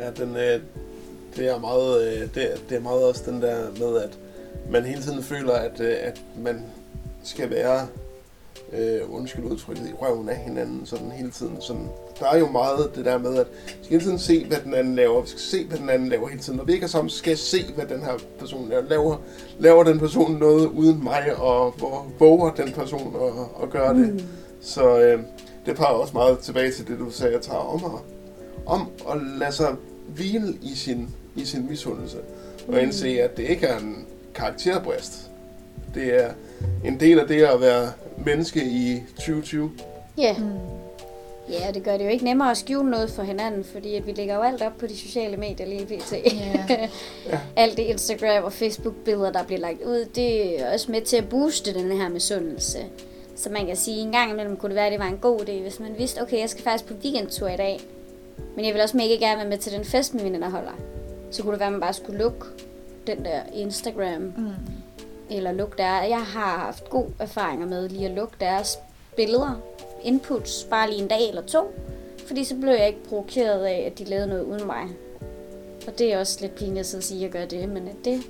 Ja, 0.00 0.10
den, 0.24 0.36
øh, 0.36 0.60
det, 1.36 1.48
er 1.48 1.58
meget, 1.58 2.06
øh, 2.06 2.20
det, 2.20 2.62
det 2.68 2.76
er 2.76 2.80
meget 2.80 3.04
også 3.04 3.22
den 3.30 3.42
der 3.42 3.56
med, 3.78 4.02
at 4.02 4.18
man 4.70 4.84
hele 4.84 5.02
tiden 5.02 5.22
føler, 5.22 5.52
at, 5.52 5.80
øh, 5.80 5.96
at 6.02 6.22
man 6.36 6.64
skal 7.22 7.50
være, 7.50 7.86
øh, 8.72 9.14
undskyld 9.14 9.44
udtrykket, 9.44 9.88
i 9.88 9.92
røven 9.92 10.28
af 10.28 10.36
hinanden 10.36 10.86
sådan 10.86 11.10
hele 11.10 11.30
tiden. 11.30 11.56
Sådan, 11.60 11.88
der 12.20 12.26
er 12.26 12.38
jo 12.38 12.48
meget 12.48 12.90
det 12.94 13.04
der 13.04 13.18
med, 13.18 13.36
at 13.36 13.46
vi 13.66 13.72
skal 13.82 13.90
hele 13.90 14.04
tiden 14.04 14.18
se, 14.18 14.44
hvad 14.44 14.58
den 14.64 14.74
anden 14.74 14.94
laver. 14.94 15.20
Vi 15.20 15.28
skal 15.28 15.40
se, 15.40 15.66
hvad 15.66 15.78
den 15.78 15.90
anden 15.90 16.08
laver 16.08 16.28
hele 16.28 16.40
tiden. 16.40 16.56
Når 16.56 16.64
vi 16.64 16.72
ikke 16.72 16.84
er 16.84 16.88
sammen, 16.88 17.10
skal 17.10 17.30
jeg 17.30 17.38
se, 17.38 17.72
hvad 17.74 17.86
den 17.86 18.02
her 18.02 18.12
person 18.38 18.68
laver. 18.68 18.82
Laver, 18.88 19.16
laver 19.58 19.84
den 19.84 19.98
person 19.98 20.32
noget 20.32 20.66
uden 20.66 21.04
mig, 21.04 21.36
og 21.36 21.70
hvor 21.70 22.06
våger 22.18 22.50
den 22.50 22.72
person 22.72 23.16
at, 23.22 23.62
at 23.62 23.70
gøre 23.70 23.94
det. 23.94 24.24
Så 24.60 25.00
øh, 25.00 25.20
det 25.66 25.76
peger 25.76 25.94
også 25.94 26.12
meget 26.14 26.38
tilbage 26.38 26.72
til 26.72 26.86
det, 26.86 26.98
du 26.98 27.10
sagde, 27.10 27.34
at 27.34 27.42
tager 27.42 27.58
om 27.58 27.84
at, 27.84 28.00
om 28.66 28.88
at 29.10 29.22
lade 29.38 29.52
sig 29.52 29.76
hvile 30.08 30.58
i 30.62 30.74
sin, 30.74 31.08
i 31.36 31.44
sin 31.44 31.68
misundelse. 31.70 32.16
Og 32.68 32.82
indse, 32.82 33.08
at 33.22 33.36
det 33.36 33.42
ikke 33.42 33.66
er 33.66 33.78
en 33.78 34.06
karakterbrist. 34.34 35.30
Det 35.94 36.24
er 36.24 36.30
en 36.84 37.00
del 37.00 37.18
af 37.18 37.26
det 37.28 37.42
at 37.42 37.60
være 37.60 37.92
menneske 38.24 38.64
i 38.64 39.02
2020. 39.16 39.70
Ja, 40.18 40.36
Mm. 40.38 40.44
ja, 41.50 41.70
det 41.74 41.82
gør 41.82 41.96
det 41.96 42.04
jo 42.04 42.10
ikke 42.10 42.24
nemmere 42.24 42.50
at 42.50 42.56
skjule 42.56 42.90
noget 42.90 43.10
for 43.10 43.22
hinanden, 43.22 43.64
fordi 43.64 43.94
at 43.94 44.06
vi 44.06 44.12
lægger 44.12 44.34
jo 44.34 44.42
alt 44.42 44.62
op 44.62 44.72
på 44.78 44.86
de 44.86 44.96
sociale 44.96 45.36
medier 45.36 45.66
lige 45.66 45.86
pt. 45.86 46.12
Ja. 46.12 46.88
alt 47.62 47.76
det 47.76 47.82
Instagram 47.82 48.44
og 48.44 48.52
Facebook-billeder, 48.52 49.32
der 49.32 49.44
bliver 49.44 49.60
lagt 49.60 49.82
ud, 49.82 50.04
det 50.14 50.60
er 50.60 50.72
også 50.72 50.90
med 50.92 51.02
til 51.02 51.16
at 51.16 51.28
booste 51.28 51.74
den 51.74 51.92
her 51.92 52.08
misundelse. 52.08 52.78
Så 53.36 53.50
man 53.50 53.66
kan 53.66 53.76
sige, 53.76 53.96
en 54.00 54.12
gang 54.12 54.30
imellem 54.30 54.56
kunne 54.56 54.68
det 54.68 54.76
være, 54.76 54.86
at 54.86 54.92
det 54.92 55.00
var 55.00 55.06
en 55.08 55.18
god 55.18 55.40
idé, 55.40 55.52
hvis 55.62 55.80
man 55.80 55.88
vidste, 55.98 56.22
okay, 56.22 56.38
jeg 56.40 56.50
skal 56.50 56.64
faktisk 56.64 56.84
på 56.84 56.94
weekendtur 57.04 57.48
i 57.48 57.56
dag, 57.56 57.80
men 58.56 58.64
jeg 58.64 58.74
vil 58.74 58.82
også 58.82 58.96
mega 58.96 59.14
gerne 59.14 59.38
være 59.40 59.48
med 59.48 59.58
til 59.58 59.72
den 59.72 59.84
fest, 59.84 60.14
min 60.14 60.24
veninder 60.24 60.48
holder. 60.50 60.72
Så 61.30 61.42
kunne 61.42 61.52
det 61.52 61.60
være, 61.60 61.66
at 61.66 61.72
man 61.72 61.80
bare 61.80 61.92
skulle 61.92 62.18
lukke 62.18 62.46
den 63.06 63.24
der 63.24 63.40
Instagram, 63.54 64.22
Mm. 64.36 64.50
eller 65.30 65.52
lukke 65.52 65.74
der. 65.78 66.02
Jeg 66.02 66.20
har 66.22 66.58
haft 66.58 66.90
god 66.90 67.06
erfaringer 67.18 67.66
med 67.66 67.88
lige 67.88 68.04
at 68.06 68.10
lukke 68.14 68.34
deres 68.40 68.78
billeder, 69.16 69.60
inputs, 70.02 70.64
bare 70.70 70.90
lige 70.90 71.02
en 71.02 71.08
dag 71.08 71.28
eller 71.28 71.42
to. 71.42 71.72
Fordi 72.26 72.44
så 72.44 72.54
blev 72.56 72.72
jeg 72.72 72.86
ikke 72.86 73.04
provokeret 73.08 73.64
af, 73.64 73.84
at 73.92 73.98
de 73.98 74.04
lavede 74.04 74.26
noget 74.26 74.42
uden 74.42 74.66
mig. 74.66 74.84
Og 75.86 75.98
det 75.98 76.12
er 76.12 76.18
også 76.20 76.38
lidt 76.40 76.54
pinligt 76.54 76.80
at 76.80 76.86
sidde 76.86 77.00
og 77.00 77.04
sige, 77.04 77.18
at 77.18 77.22
jeg 77.22 77.30
gør 77.30 77.44
det, 77.58 77.68
men 77.68 77.88
det, 78.04 78.20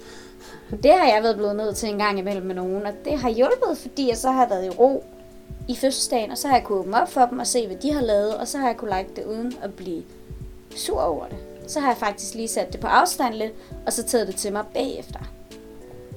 det 0.82 0.92
har 0.92 1.12
jeg 1.14 1.22
været 1.22 1.36
blevet 1.36 1.56
nødt 1.56 1.76
til 1.76 1.88
en 1.88 1.98
gang 1.98 2.18
imellem 2.18 2.46
med 2.46 2.54
nogen, 2.54 2.86
og 2.86 2.92
det 3.04 3.18
har 3.18 3.30
hjulpet, 3.30 3.78
fordi 3.78 4.08
jeg 4.08 4.16
så 4.16 4.30
har 4.30 4.48
været 4.48 4.66
i 4.66 4.70
ro 4.70 5.04
i 5.69 5.76
fødselsdagen, 5.76 6.31
og 6.31 6.38
så 6.38 6.49
har 6.49 6.57
jeg 6.57 6.64
kunne 6.64 6.78
åbne 6.78 7.02
op 7.02 7.12
for 7.12 7.26
dem 7.26 7.38
og 7.38 7.47
se, 7.47 7.67
hvad 7.67 7.76
de 7.76 7.93
har 7.93 8.00
lavet, 8.00 8.37
og 8.37 8.49
så 8.49 8.59
har 8.59 8.67
jeg 8.67 8.76
kunne 8.76 8.97
like 8.99 9.11
det 9.17 9.25
uden 9.25 9.55
at 9.62 9.75
blive 9.75 10.02
sur 10.76 11.00
over 11.00 11.26
det. 11.26 11.37
Så 11.67 11.81
har 11.81 11.88
jeg 11.88 11.97
faktisk 11.99 12.35
lige 12.35 12.49
sat 12.49 12.73
det 12.73 12.81
på 12.81 12.87
afstand 12.87 13.35
lidt, 13.35 13.52
og 13.87 13.93
så 13.93 14.02
taget 14.02 14.26
det 14.26 14.37
til 14.37 14.52
mig 14.52 14.64
bagefter. 14.75 15.21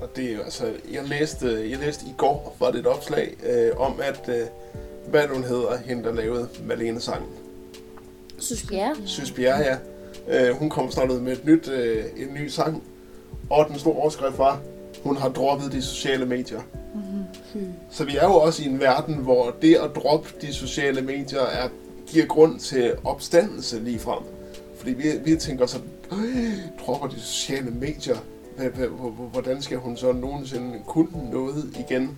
Og 0.02 0.16
det 0.16 0.32
er 0.32 0.36
jo 0.36 0.42
altså, 0.42 0.74
jeg 0.92 1.04
læste, 1.04 1.70
jeg 1.70 1.80
læste 1.80 2.06
i 2.06 2.14
går, 2.18 2.56
var 2.60 2.72
det 2.72 2.80
et 2.80 2.88
opslag 2.88 3.36
øh, 3.46 3.72
om, 3.78 3.94
at, 4.04 4.30
øh, 4.30 4.48
hvad 5.08 5.28
hun 5.28 5.44
hedder, 5.44 5.78
hende 5.78 6.04
der 6.04 6.14
lavede 6.14 6.50
Malene 6.64 7.00
sangen. 7.00 7.30
Synes 8.40 8.66
jeg. 8.72 8.96
Synes 9.06 9.32
Bjerre, 9.32 9.58
ja. 9.58 9.78
Øh, 10.28 10.56
hun 10.56 10.70
kom 10.70 10.92
snart 10.92 11.12
ud 11.12 11.20
med 11.20 11.32
et 11.32 11.46
nyt, 11.46 11.68
øh, 11.68 12.06
en 12.18 12.34
ny 12.34 12.48
sang, 12.48 12.84
og 13.50 13.66
den 13.70 13.80
store 13.80 13.96
overskrift 13.96 14.38
var, 14.38 14.62
hun 15.04 15.18
har 15.18 15.30
droppet 15.30 15.72
de 15.72 15.82
sociale 15.82 16.26
medier. 16.26 16.62
Hmm. 17.54 17.74
Så 17.90 18.06
vi 18.06 18.18
er 18.18 18.28
jo 18.28 18.34
også 18.34 18.64
i 18.64 18.66
en 18.66 18.80
verden, 18.80 19.16
hvor 19.16 19.56
det 19.62 19.76
at 19.76 19.96
droppe 19.96 20.30
de 20.42 20.54
sociale 20.54 21.02
medier 21.02 21.42
er, 21.42 21.70
giver 22.08 22.26
grund 22.26 22.60
til 22.60 22.94
opstandelse 23.04 23.80
lige 23.80 24.00
frem. 24.00 24.24
Fordi 24.78 24.94
vi, 24.94 25.04
vi 25.24 25.36
tænker 25.36 25.66
så, 25.66 25.78
dropper 26.86 27.08
de 27.08 27.20
sociale 27.20 27.72
medier? 27.72 28.16
Hvordan 29.32 29.62
skal 29.62 29.78
hun 29.78 29.98
så 29.98 30.12
nogensinde 30.12 30.80
kunne 30.88 31.32
noget 31.32 31.66
igen? 31.80 32.18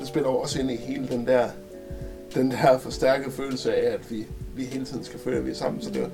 Det 0.00 0.08
spiller 0.08 0.30
jo 0.30 0.36
også 0.36 0.60
ind 0.60 0.70
i 0.70 0.76
hele 0.76 1.08
den 1.08 1.26
der, 1.26 1.48
den 2.34 2.50
der 2.50 2.78
forstærkede 2.78 3.30
følelse 3.30 3.74
af, 3.74 3.94
at 3.94 4.10
vi, 4.10 4.26
vi 4.56 4.64
hele 4.64 4.84
tiden 4.84 5.04
skal 5.04 5.20
føle, 5.20 5.36
at 5.36 5.46
vi 5.46 5.50
er 5.50 5.54
sammen. 5.54 5.82
Så 5.82 5.90
det 5.90 6.02
var, 6.02 6.10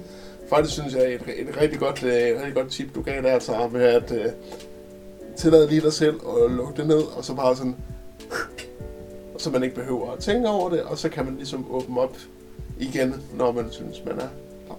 faktisk 0.49 0.75
synes 0.75 0.95
jeg, 0.95 1.15
et, 1.15 1.23
et, 1.37 1.61
rigtig 1.61 1.79
godt, 1.79 2.03
øh, 2.03 2.13
et 2.13 2.37
rigtig 2.37 2.55
godt 2.55 2.71
tip, 2.71 2.95
du 2.95 3.03
gav 3.03 3.23
der, 3.23 3.39
så 3.39 3.69
med 3.73 3.83
at 3.83 4.13
øh, 4.13 4.27
tillade 5.37 5.69
lige 5.69 5.81
dig 5.81 5.93
selv 5.93 6.21
at 6.45 6.51
lukke 6.51 6.77
det 6.77 6.87
ned, 6.87 7.03
og 7.17 7.25
så 7.25 7.35
bare 7.35 7.57
sådan, 7.57 7.77
så 9.45 9.51
man 9.51 9.63
ikke 9.63 9.75
behøver 9.75 10.13
at 10.13 10.19
tænke 10.19 10.49
over 10.49 10.71
det, 10.71 10.83
og 10.83 10.99
så 10.99 11.09
kan 11.09 11.25
man 11.25 11.37
ligesom 11.37 11.67
åbne 11.71 12.01
op 12.01 12.17
igen, 12.81 13.15
når 13.39 13.53
man 13.53 13.65
synes, 13.71 14.03
man 14.07 14.15
er 14.15 14.29
klar. 14.67 14.79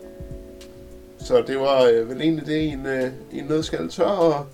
Så 1.20 1.44
det 1.48 1.60
var 1.60 1.84
øh, 1.94 2.10
vel 2.10 2.22
egentlig 2.22 2.46
det 2.48 2.68
en, 2.68 2.86
øh, 2.86 3.12
en 3.34 3.44
nødskal. 3.50 3.90
Tør, 3.90 4.08
at- 4.40 4.46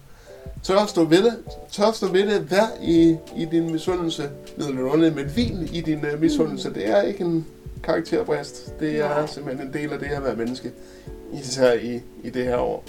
tør 0.63 0.77
at 0.77 0.89
stå 0.89 1.03
ved 1.03 1.23
det. 1.23 1.33
Tør 1.71 1.83
at 1.85 1.95
stå 1.95 2.07
ved 2.07 2.27
det. 2.27 2.51
Vær 2.51 2.67
i, 2.81 3.15
i 3.37 3.45
din 3.51 3.71
misundelse. 3.71 4.29
Lidt 4.57 4.79
underligt, 4.79 5.15
men 5.15 5.25
hvil 5.25 5.75
i 5.77 5.81
din 5.81 6.05
øh, 6.05 6.21
misundelse. 6.21 6.73
Det 6.73 6.87
er 6.89 7.01
ikke 7.01 7.23
en, 7.23 7.45
karakterbrist. 7.83 8.79
Det 8.79 8.99
er 8.99 9.09
Nej. 9.09 9.25
simpelthen 9.27 9.67
en 9.67 9.73
del 9.73 9.93
af 9.93 9.99
det 9.99 10.05
at 10.07 10.23
være 10.23 10.35
menneske. 10.35 10.71
Især 11.33 11.73
i, 11.73 12.01
i 12.23 12.29
det 12.29 12.43
her 12.45 12.57
år, 12.57 12.83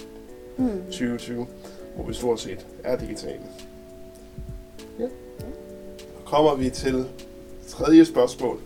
Mm. 0.57 0.69
2020, 0.85 1.47
hvor 1.95 2.05
vi 2.05 2.13
stort 2.13 2.39
set 2.41 2.65
er 2.83 2.97
digitale. 2.97 3.39
Kommer 6.33 6.55
vi 6.55 6.69
til 6.69 7.05
tredje 7.67 8.05
spørgsmål, 8.05 8.59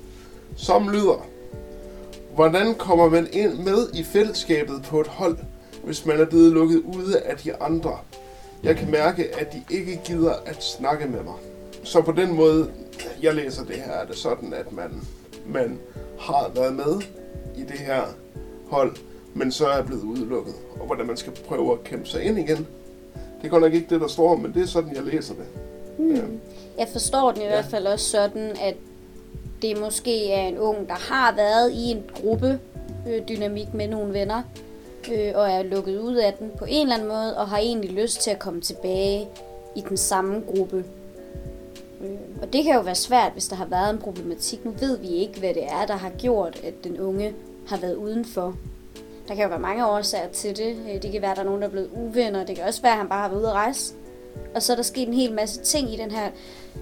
som 0.58 0.90
lyder, 0.90 1.26
hvordan 2.36 2.76
kommer 2.76 3.10
man 3.10 3.28
ind 3.32 3.54
med 3.54 3.90
i 3.94 4.04
fællesskabet 4.04 4.82
på 4.84 5.02
et 5.02 5.08
hold, 5.08 5.38
hvis 5.84 6.06
man 6.06 6.20
er 6.20 6.26
blevet 6.26 6.52
lukket 6.52 6.82
ude 6.98 7.20
af 7.20 7.38
de 7.38 7.56
andre? 7.56 7.98
Jeg 8.64 8.76
kan 8.76 8.92
mærke, 8.92 9.36
at 9.40 9.54
de 9.54 9.64
ikke 9.70 10.02
gider 10.06 10.34
at 10.46 10.64
snakke 10.64 11.08
med 11.08 11.24
mig. 11.24 11.34
Så 11.84 12.02
på 12.02 12.12
den 12.12 12.36
måde, 12.36 12.72
jeg 13.22 13.36
læser 13.36 13.64
det 13.66 13.76
her, 13.76 13.92
er 13.92 14.06
det 14.06 14.16
sådan, 14.16 14.54
at 14.54 14.72
man, 14.72 15.02
man 15.46 15.80
har 16.20 16.52
været 16.56 16.76
med 16.76 17.02
i 17.58 17.62
det 17.62 17.80
her 17.80 18.02
hold, 18.70 18.96
men 19.34 19.52
så 19.52 19.68
er 19.68 19.84
blevet 19.84 20.04
udelukket. 20.04 20.54
Og 20.80 20.86
hvordan 20.86 21.08
man 21.08 21.18
skal 21.18 21.34
prøve 21.48 21.74
at 21.74 21.84
kæmpe 21.84 22.06
sig 22.06 22.24
ind 22.24 22.40
igen. 22.40 22.68
Det 23.38 23.46
er 23.46 23.50
godt 23.50 23.64
nok 23.64 23.74
ikke 23.74 23.88
det, 23.90 24.02
der 24.02 24.08
står, 24.08 24.36
men 24.36 24.54
det 24.54 24.62
er 24.62 24.68
sådan, 24.68 24.96
jeg 24.96 25.04
læser 25.04 25.34
det. 25.34 25.46
Mm. 26.00 26.40
Jeg 26.78 26.88
forstår 26.88 27.32
den 27.32 27.42
i 27.42 27.46
Ja. 27.46 27.50
hvert 27.52 27.66
fald 27.66 27.88
også 27.88 28.10
sådan, 28.10 28.56
at 28.62 28.76
det 29.62 29.80
måske 29.80 30.32
er 30.32 30.48
en 30.48 30.58
ung, 30.58 30.88
der 30.88 30.94
har 31.14 31.36
været 31.36 31.72
i 31.72 31.92
en 31.92 32.04
gruppe 32.22 32.60
øh, 33.10 33.22
dynamik 33.30 33.74
med 33.74 33.88
nogle 33.88 34.14
venner, 34.14 34.42
øh, 35.14 35.32
og 35.36 35.50
er 35.52 35.64
lukket 35.64 36.00
ud 36.00 36.16
af 36.16 36.34
den 36.34 36.52
på 36.58 36.66
en 36.66 36.82
eller 36.82 36.96
anden 36.96 37.08
måde, 37.08 37.38
og 37.38 37.48
har 37.48 37.58
egentlig 37.58 37.92
lyst 37.92 38.22
til 38.22 38.32
at 38.32 38.40
komme 38.40 38.62
tilbage 38.62 39.28
i 39.76 39.82
den 39.90 39.98
samme 39.98 40.44
gruppe. 40.56 40.84
Øh, 42.02 42.10
og 42.42 42.54
det 42.54 42.64
kan 42.64 42.74
jo 42.76 42.82
være 42.82 42.96
svært, 42.96 43.32
hvis 43.34 43.48
der 43.48 43.56
har 43.56 43.66
været 43.66 43.90
en 43.90 43.98
problematik. 43.98 44.66
Nu 44.66 44.72
ved 44.80 44.98
vi 44.98 45.08
ikke, 45.08 45.40
hvad 45.40 45.54
det 45.54 45.64
er, 45.64 45.86
der 45.86 45.96
har 45.96 46.10
gjort, 46.10 46.60
at 46.64 46.74
den 46.84 47.00
unge 47.00 47.34
har 47.68 47.78
været 47.78 47.96
udenfor. 47.96 48.56
Der 49.28 49.36
kan 49.36 49.44
jo 49.44 49.50
være 49.50 49.60
mange 49.60 49.88
årsager 49.88 50.28
til 50.34 50.58
det. 50.58 50.76
Øh, 50.94 51.02
Det 51.02 51.12
kan 51.12 51.22
være, 51.22 51.32
at 51.32 51.38
der 51.38 51.44
er 51.44 51.46
nogen, 51.46 51.62
der 51.62 51.68
er 51.68 51.72
blevet 51.72 51.90
uvenner. 51.94 52.46
Det 52.46 52.56
kan 52.56 52.66
også 52.66 52.82
være, 52.82 52.92
at 52.92 52.98
han 52.98 53.08
bare 53.10 53.22
har 53.22 53.30
været 53.30 53.40
ude 53.40 53.48
at 53.50 53.54
rejse. 53.54 53.94
Og 54.56 54.64
så 54.64 54.72
er 54.72 54.76
der 54.76 54.84
sket 54.84 55.08
en 55.08 55.14
hel 55.14 55.34
masse 55.34 55.62
ting 55.62 55.94
i 55.94 55.98
den 55.98 56.12
her... 56.12 56.30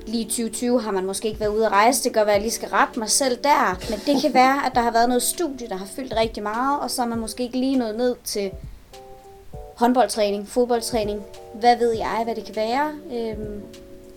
Lige 0.07 0.25
2020 0.25 0.81
har 0.81 0.91
man 0.91 1.05
måske 1.05 1.27
ikke 1.27 1.39
været 1.39 1.55
ude 1.55 1.65
at 1.65 1.71
rejse. 1.71 2.03
Det 2.03 2.13
kan 2.13 2.19
godt 2.19 2.27
være, 2.27 2.35
at 2.35 2.39
jeg 2.39 2.43
lige 2.43 2.53
skal 2.53 2.69
rette 2.69 2.99
mig 2.99 3.09
selv 3.09 3.37
der. 3.43 3.79
Men 3.89 3.99
det 4.05 4.21
kan 4.21 4.33
være, 4.33 4.65
at 4.65 4.71
der 4.75 4.81
har 4.81 4.91
været 4.91 5.09
noget 5.09 5.23
studie, 5.23 5.69
der 5.69 5.75
har 5.75 5.85
fyldt 5.85 6.13
rigtig 6.15 6.43
meget. 6.43 6.79
Og 6.79 6.91
så 6.91 7.01
er 7.01 7.05
man 7.05 7.19
måske 7.19 7.43
ikke 7.43 7.57
lige 7.57 7.77
nået 7.77 7.97
ned 7.97 8.15
til 8.23 8.51
håndboldtræning, 9.75 10.47
fodboldtræning. 10.47 11.21
Hvad 11.53 11.77
ved 11.77 11.91
jeg, 11.91 12.21
hvad 12.23 12.35
det 12.35 12.45
kan 12.45 12.55
være. 12.55 12.91
Øhm, 13.13 13.61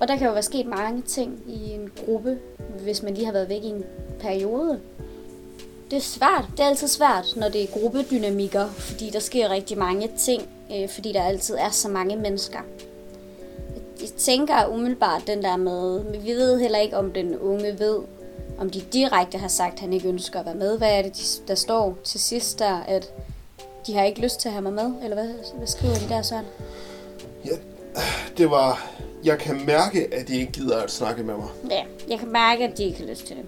og 0.01 0.09
der 0.09 0.17
kan 0.17 0.27
jo 0.27 0.33
være 0.33 0.43
sket 0.43 0.67
mange 0.67 1.03
ting 1.03 1.43
i 1.47 1.71
en 1.71 1.91
gruppe, 2.05 2.39
hvis 2.83 3.03
man 3.03 3.15
lige 3.15 3.25
har 3.25 3.33
været 3.33 3.49
væk 3.49 3.63
i 3.63 3.67
en 3.67 3.85
periode. 4.21 4.81
Det 5.91 5.97
er 5.97 6.01
svært. 6.01 6.45
Det 6.51 6.61
er 6.61 6.69
altid 6.69 6.89
svært, 6.89 7.27
når 7.37 7.49
det 7.49 7.63
er 7.63 7.67
gruppedynamikker, 7.67 8.69
fordi 8.69 9.11
der 9.11 9.19
sker 9.21 9.49
rigtig 9.51 9.79
mange 9.79 10.11
ting, 10.19 10.43
øh, 10.75 10.89
fordi 10.89 11.13
der 11.13 11.23
altid 11.23 11.55
er 11.55 11.71
så 11.71 11.89
mange 11.89 12.17
mennesker. 12.17 12.59
Jeg 14.01 14.09
tænker 14.09 14.67
umiddelbart 14.67 15.23
den 15.27 15.43
der 15.43 15.57
med, 15.57 16.05
men 16.05 16.25
vi 16.25 16.33
ved 16.33 16.61
heller 16.61 16.79
ikke, 16.79 16.97
om 16.97 17.13
den 17.13 17.39
unge 17.39 17.79
ved, 17.79 17.99
om 18.59 18.71
de 18.71 18.81
direkte 18.81 19.39
har 19.39 19.49
sagt, 19.49 19.75
at 19.75 19.81
han 19.81 19.93
ikke 19.93 20.09
ønsker 20.09 20.41
at 20.41 20.47
være 20.47 20.55
med. 20.55 20.79
Hvad 20.79 20.99
er 20.99 21.03
det, 21.03 21.17
de- 21.17 21.49
der 21.49 21.55
står 21.55 21.99
til 22.05 22.21
sidst 22.21 22.59
der, 22.59 22.77
at 22.81 23.13
de 23.87 23.95
har 23.95 24.05
ikke 24.05 24.21
lyst 24.21 24.41
til 24.41 24.49
at 24.49 24.53
have 24.53 24.63
mig 24.63 24.73
med? 24.73 24.93
Eller 25.03 25.15
hvad, 25.17 25.29
hvad 25.57 25.67
skriver 25.67 25.95
de 25.95 26.09
der, 26.09 26.23
Søren? 26.23 26.45
Det 28.39 28.51
var, 28.51 28.91
jeg 29.25 29.39
kan 29.39 29.67
mærke, 29.67 30.15
at 30.15 30.29
de 30.29 30.41
ikke 30.41 30.53
gider 30.53 30.77
at 30.83 30.91
snakke 30.91 31.23
med 31.23 31.35
mig. 31.35 31.49
Ja, 31.71 31.85
jeg 32.09 32.19
kan 32.19 32.29
mærke, 32.33 32.65
at 32.65 32.79
de 32.79 32.85
ikke 32.85 32.99
har 32.99 33.07
lyst 33.07 33.27
til 33.27 33.37
det. 33.37 33.45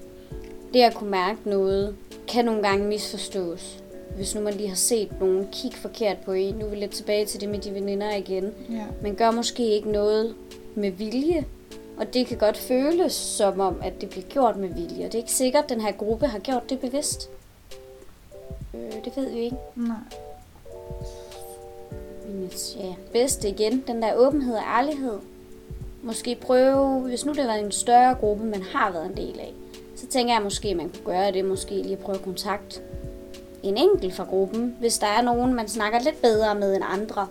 Det 0.75 0.81
at 0.81 0.95
kunne 0.95 1.11
mærke 1.11 1.39
noget, 1.45 1.97
kan 2.29 2.45
nogle 2.45 2.63
gange 2.63 2.87
misforstås. 2.87 3.80
Hvis 4.17 4.35
nu 4.35 4.41
man 4.41 4.55
lige 4.55 4.69
har 4.69 4.77
set 4.77 5.21
nogen 5.21 5.49
kigge 5.53 5.77
forkert 5.77 6.17
på 6.25 6.33
en. 6.33 6.55
Nu 6.55 6.67
er 6.67 6.71
vi 6.71 6.77
lidt 6.77 6.91
tilbage 6.91 7.27
til 7.27 7.41
det 7.41 7.49
med 7.49 7.59
de 7.59 7.75
veninder 7.75 8.15
igen. 8.15 8.55
Ja. 8.71 8.85
Man 9.03 9.15
gør 9.15 9.31
måske 9.31 9.71
ikke 9.71 9.91
noget 9.91 10.35
med 10.75 10.91
vilje. 10.91 11.45
Og 11.97 12.15
det 12.15 12.27
kan 12.27 12.39
godt 12.39 12.57
føles 12.57 13.13
som 13.13 13.61
om, 13.61 13.81
at 13.83 14.01
det 14.01 14.11
bliver 14.11 14.27
gjort 14.27 14.57
med 14.57 14.69
vilje. 14.69 15.07
Og 15.07 15.13
det 15.13 15.15
er 15.15 15.23
ikke 15.23 15.33
sikkert, 15.33 15.65
at 15.65 15.71
den 15.71 15.81
her 15.81 15.93
gruppe 15.93 16.27
har 16.27 16.39
gjort 16.39 16.71
det 16.71 16.79
bevidst. 16.79 17.31
Øh, 18.75 19.05
det 19.05 19.17
ved 19.17 19.31
vi 19.31 19.39
ikke. 19.39 19.57
Nej. 19.77 19.97
Men 22.29 22.51
ja, 22.77 22.95
bedste 23.13 23.49
igen, 23.49 23.85
den 23.87 24.03
der 24.03 24.15
åbenhed 24.15 24.55
og 24.55 24.63
ærlighed. 24.79 25.19
Måske 26.03 26.35
prøve, 26.41 27.01
hvis 27.01 27.25
nu 27.25 27.33
det 27.33 27.47
var 27.47 27.55
en 27.55 27.73
større 27.73 28.15
gruppe, 28.15 28.45
man 28.45 28.63
har 28.63 28.93
været 28.93 29.07
en 29.07 29.17
del 29.17 29.41
af, 29.41 29.53
så 29.97 30.07
tænker 30.07 30.35
jeg 30.35 30.43
måske, 30.43 30.75
man 30.75 30.89
kunne 30.89 31.05
gøre 31.05 31.33
det, 31.33 31.45
måske 31.45 31.75
lige 31.75 31.97
prøve 31.97 32.19
at 32.19 32.25
kontakt 32.25 32.83
en 33.63 33.77
enkelt 33.77 34.15
fra 34.15 34.25
gruppen, 34.25 34.77
hvis 34.81 34.99
der 34.99 35.07
er 35.07 35.23
nogen, 35.23 35.55
man 35.55 35.69
snakker 35.69 35.99
lidt 36.01 36.23
bedre 36.23 36.55
med 36.55 36.75
end 36.75 36.85
andre. 36.87 37.27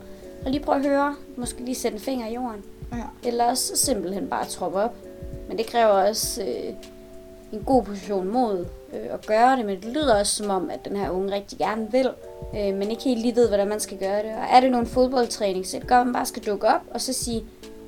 Og 0.46 0.52
lige 0.52 0.64
prøve 0.64 0.78
at 0.78 0.86
høre, 0.86 1.16
måske 1.36 1.66
lige 1.66 1.76
sætte 1.76 1.96
en 1.96 2.02
finger 2.02 2.28
i 2.28 2.34
jorden. 2.34 2.64
Ja. 2.92 3.28
Eller 3.28 3.46
også 3.46 3.76
simpelthen 3.76 4.28
bare 4.28 4.46
troppe 4.46 4.78
op. 4.78 4.96
Men 5.48 5.58
det 5.58 5.66
kræver 5.66 5.88
også 5.88 6.44
øh, 6.44 6.74
en 7.52 7.64
god 7.66 7.84
position 7.84 8.28
mod 8.28 8.66
øh, 8.94 9.14
at 9.14 9.26
gøre 9.26 9.58
det. 9.58 9.66
Men 9.66 9.76
det 9.82 9.86
lyder 9.86 10.20
også 10.20 10.36
som 10.36 10.50
om, 10.50 10.70
at 10.70 10.86
den 10.86 10.96
her 10.96 11.10
unge 11.10 11.34
rigtig 11.34 11.58
gerne 11.58 11.92
vil, 11.92 12.10
øh, 12.56 12.76
men 12.76 12.92
ikke 12.92 13.04
helt 13.04 13.22
lige 13.22 13.36
ved, 13.36 13.48
hvordan 13.48 13.68
man 13.68 13.80
skal 13.80 13.98
gøre 13.98 14.18
det. 14.18 14.32
Og 14.32 14.44
er 14.52 14.60
det 14.60 14.72
nogle 14.72 14.88
fodboldtræning, 14.88 15.66
så 15.66 15.80
det 15.80 15.88
gør, 15.88 16.00
at 16.00 16.08
man 16.08 16.14
bare 16.14 16.26
skal 16.26 16.44
dukke 16.44 16.68
op 16.68 16.82
og 16.92 17.02
så 17.02 17.14
sige, 17.14 17.44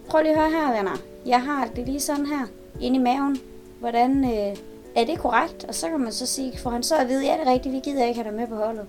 prøv 0.10 0.22
lige 0.22 0.34
at 0.34 0.40
høre 0.40 0.50
her, 0.50 0.78
venner. 0.78 0.98
Jeg 1.26 1.42
har 1.42 1.70
det 1.76 1.86
lige 1.86 2.00
sådan 2.00 2.26
her, 2.26 2.46
inde 2.82 3.00
i 3.00 3.02
maven. 3.02 3.38
Hvordan 3.80 4.24
øh, 4.24 4.56
er 4.96 5.06
det 5.06 5.20
korrekt? 5.20 5.64
Og 5.64 5.76
så 5.76 5.90
kan 5.90 6.00
man 6.00 6.12
så 6.12 6.26
sige, 6.26 6.58
får 6.58 6.70
han 6.70 6.84
så 6.84 6.96
at 6.98 7.08
vide, 7.08 7.26
ja, 7.26 7.34
det 7.34 7.48
er 7.48 7.52
rigtigt, 7.52 7.74
vi 7.74 7.80
gider 7.80 8.06
ikke 8.06 8.22
have 8.22 8.32
dig 8.32 8.40
med 8.40 8.48
på 8.48 8.56
holdet. 8.56 8.86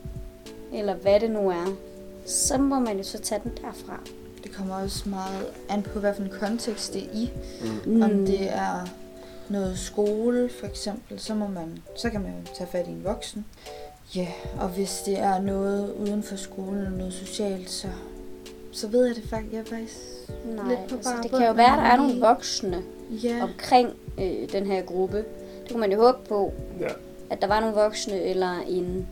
Eller 0.73 0.95
hvad 0.95 1.21
det 1.21 1.31
nu 1.31 1.51
er. 1.51 1.75
Så 2.27 2.59
må 2.59 2.79
man 2.79 2.97
jo 2.97 3.03
så 3.03 3.19
tage 3.19 3.41
den 3.45 3.53
derfra. 3.57 4.01
Det 4.45 4.53
kommer 4.53 4.83
også 4.83 5.09
meget 5.09 5.47
an 5.69 5.83
på, 5.83 5.99
hvad 5.99 6.15
for 6.15 6.23
en 6.23 6.33
kontekst 6.41 6.95
det 6.95 7.03
er 7.03 7.09
i. 7.15 7.31
Mm. 7.87 8.03
Om 8.03 8.11
det 8.11 8.53
er 8.53 8.89
noget 9.49 9.79
skole, 9.79 10.51
for 10.61 10.67
eksempel, 10.67 11.21
så, 11.21 11.35
må 11.35 11.47
man, 11.47 11.83
så 11.97 12.11
kan 12.11 12.21
man 12.21 12.31
jo 12.31 12.55
tage 12.59 12.69
fat 12.73 12.87
i 12.87 12.91
en 12.91 13.05
voksen. 13.05 13.45
Ja, 14.17 14.29
og 14.61 14.69
hvis 14.69 15.03
det 15.07 15.19
er 15.19 15.41
noget 15.41 15.93
uden 15.93 16.23
for 16.23 16.37
skolen, 16.37 16.93
noget 16.93 17.13
socialt, 17.13 17.71
så, 17.71 17.89
så 18.73 18.89
ved 18.89 19.07
jeg 19.07 19.17
det 19.17 19.25
faktisk. 19.31 19.53
Jeg 19.53 19.61
er 19.61 19.65
faktisk 19.65 19.99
Nej, 20.45 20.69
lidt 20.69 20.89
på 20.89 20.97
altså, 20.97 21.15
det 21.23 21.31
kan 21.31 21.47
jo 21.47 21.53
være, 21.53 21.73
at 21.73 21.79
der 21.79 21.85
er 21.85 21.97
nogle 21.97 22.21
voksne 22.21 22.83
Ja, 23.11 23.43
omkring 23.43 23.91
øh, 24.21 24.53
den 24.53 24.67
her 24.67 24.83
gruppe. 24.83 25.25
Det 25.73 25.77
kunne 25.81 25.89
man 25.89 25.93
jo 25.99 26.03
håbe 26.03 26.19
på, 26.29 26.53
Ja. 26.81 26.89
at 27.31 27.43
der 27.43 27.47
var 27.47 27.61
nogle 27.61 27.75
voksne 27.77 28.21
eller 28.23 28.61
en 28.69 29.09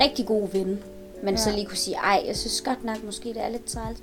rigtig 0.00 0.26
god 0.26 0.48
ven, 0.48 0.82
man 1.22 1.34
ja. 1.34 1.40
så 1.40 1.50
lige 1.50 1.66
kunne 1.66 1.76
sige, 1.76 1.96
ej, 1.96 2.22
jeg 2.26 2.36
synes 2.36 2.60
godt 2.60 2.84
nok, 2.84 3.04
måske 3.04 3.28
det 3.28 3.42
er 3.44 3.48
lidt 3.48 3.64
træls. 3.64 3.98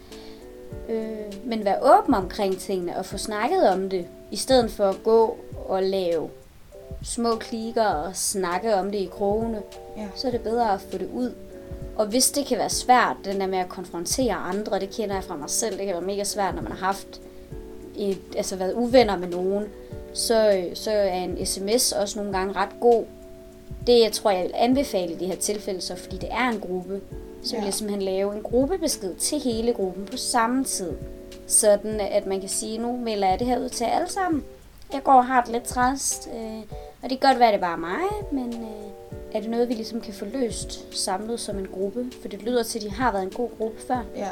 Øh, 0.90 1.34
men 1.46 1.66
være 1.66 1.78
åben 1.82 2.14
omkring 2.14 2.58
tingene 2.60 2.98
og 2.98 3.06
få 3.06 3.18
snakket 3.18 3.70
om 3.70 3.90
det, 3.90 4.06
i 4.32 4.36
stedet 4.36 4.72
for 4.72 4.84
at 4.86 5.04
gå 5.04 5.38
og 5.68 5.84
lave 5.84 6.30
små 7.04 7.36
klikker 7.36 7.86
og 7.86 8.16
snakke 8.16 8.76
om 8.76 8.92
det 8.92 8.98
i 9.00 9.10
krogene, 9.12 9.62
ja. 9.98 10.08
så 10.16 10.28
er 10.28 10.32
det 10.32 10.42
bedre 10.42 10.74
at 10.74 10.82
få 10.82 10.98
det 10.98 11.10
ud. 11.14 11.32
Og 11.96 12.06
hvis 12.06 12.32
det 12.32 12.46
kan 12.46 12.58
være 12.58 12.70
svært, 12.70 13.16
den 13.26 13.40
der 13.42 13.48
med 13.48 13.58
at 13.58 13.70
konfrontere 13.70 14.34
andre, 14.34 14.80
det 14.80 14.90
kender 14.90 15.16
jeg 15.16 15.24
fra 15.24 15.36
mig 15.36 15.50
selv, 15.50 15.78
det 15.78 15.86
kan 15.86 15.94
være 15.96 16.04
mega 16.06 16.24
svært, 16.24 16.56
når 16.56 16.62
man 16.62 16.72
har 16.72 16.86
haft 16.86 17.22
et, 17.98 18.18
altså 18.38 18.56
været 18.56 18.74
uvenner 18.74 19.18
med 19.18 19.28
nogen, 19.28 19.64
så, 20.16 20.66
så 20.74 20.92
er 20.92 21.14
en 21.14 21.46
sms 21.46 21.92
også 21.92 22.20
nogle 22.20 22.38
gange 22.38 22.54
ret 22.54 22.80
god. 22.80 23.04
Det 23.88 24.00
jeg 24.04 24.12
tror, 24.12 24.32
jeg 24.32 24.44
vil 24.44 24.52
anbefale 24.56 25.12
i 25.12 25.16
det 25.16 25.28
her 25.28 25.36
tilfælde, 25.36 25.82
så 25.82 25.96
fordi 25.96 26.18
det 26.18 26.30
er 26.32 26.50
en 26.50 26.60
gruppe, 26.60 27.02
så 27.44 27.52
vil 27.52 27.60
Ja. 27.60 27.66
jeg 27.66 27.74
simpelthen 27.74 28.02
lave 28.06 28.36
en 28.36 28.42
gruppebesked 28.44 29.16
til 29.16 29.40
hele 29.40 29.74
gruppen 29.74 30.06
på 30.06 30.18
samme 30.18 30.64
tid. 30.64 30.92
Sådan 31.48 32.00
at 32.00 32.26
man 32.26 32.40
kan 32.40 32.50
sige, 32.50 32.78
nu 32.78 32.98
melder 32.98 33.30
jeg 33.30 33.40
det 33.40 33.48
her 33.48 33.60
ud 33.60 33.70
til 33.70 33.84
alle 33.84 34.10
sammen. 34.10 34.44
Jeg 34.94 35.04
går 35.04 35.14
og 35.14 35.26
har 35.26 35.42
det 35.42 35.52
lidt 35.52 35.64
træst, 35.64 36.30
øh, 36.36 36.60
og 37.04 37.10
det 37.10 37.20
kan 37.20 37.30
godt 37.30 37.40
være, 37.40 37.48
at 37.48 37.54
det 37.54 37.62
bare 37.62 37.74
er 37.74 37.78
mig, 37.78 38.02
men 38.32 38.54
øh, 38.54 38.70
er 39.34 39.40
det 39.42 39.50
noget, 39.50 39.70
vi 39.70 39.74
ligesom 39.74 40.02
kan 40.02 40.14
få 40.14 40.26
løst 40.26 40.96
samlet 40.98 41.40
som 41.40 41.58
en 41.58 41.68
gruppe? 41.74 42.06
For 42.22 42.28
det 42.28 42.42
lyder 42.42 42.64
til, 42.64 42.80
at 42.80 42.84
de 42.86 42.92
har 42.92 43.12
været 43.12 43.24
en 43.24 43.30
god 43.30 43.50
gruppe 43.58 43.82
før. 43.88 44.04
ja. 44.16 44.30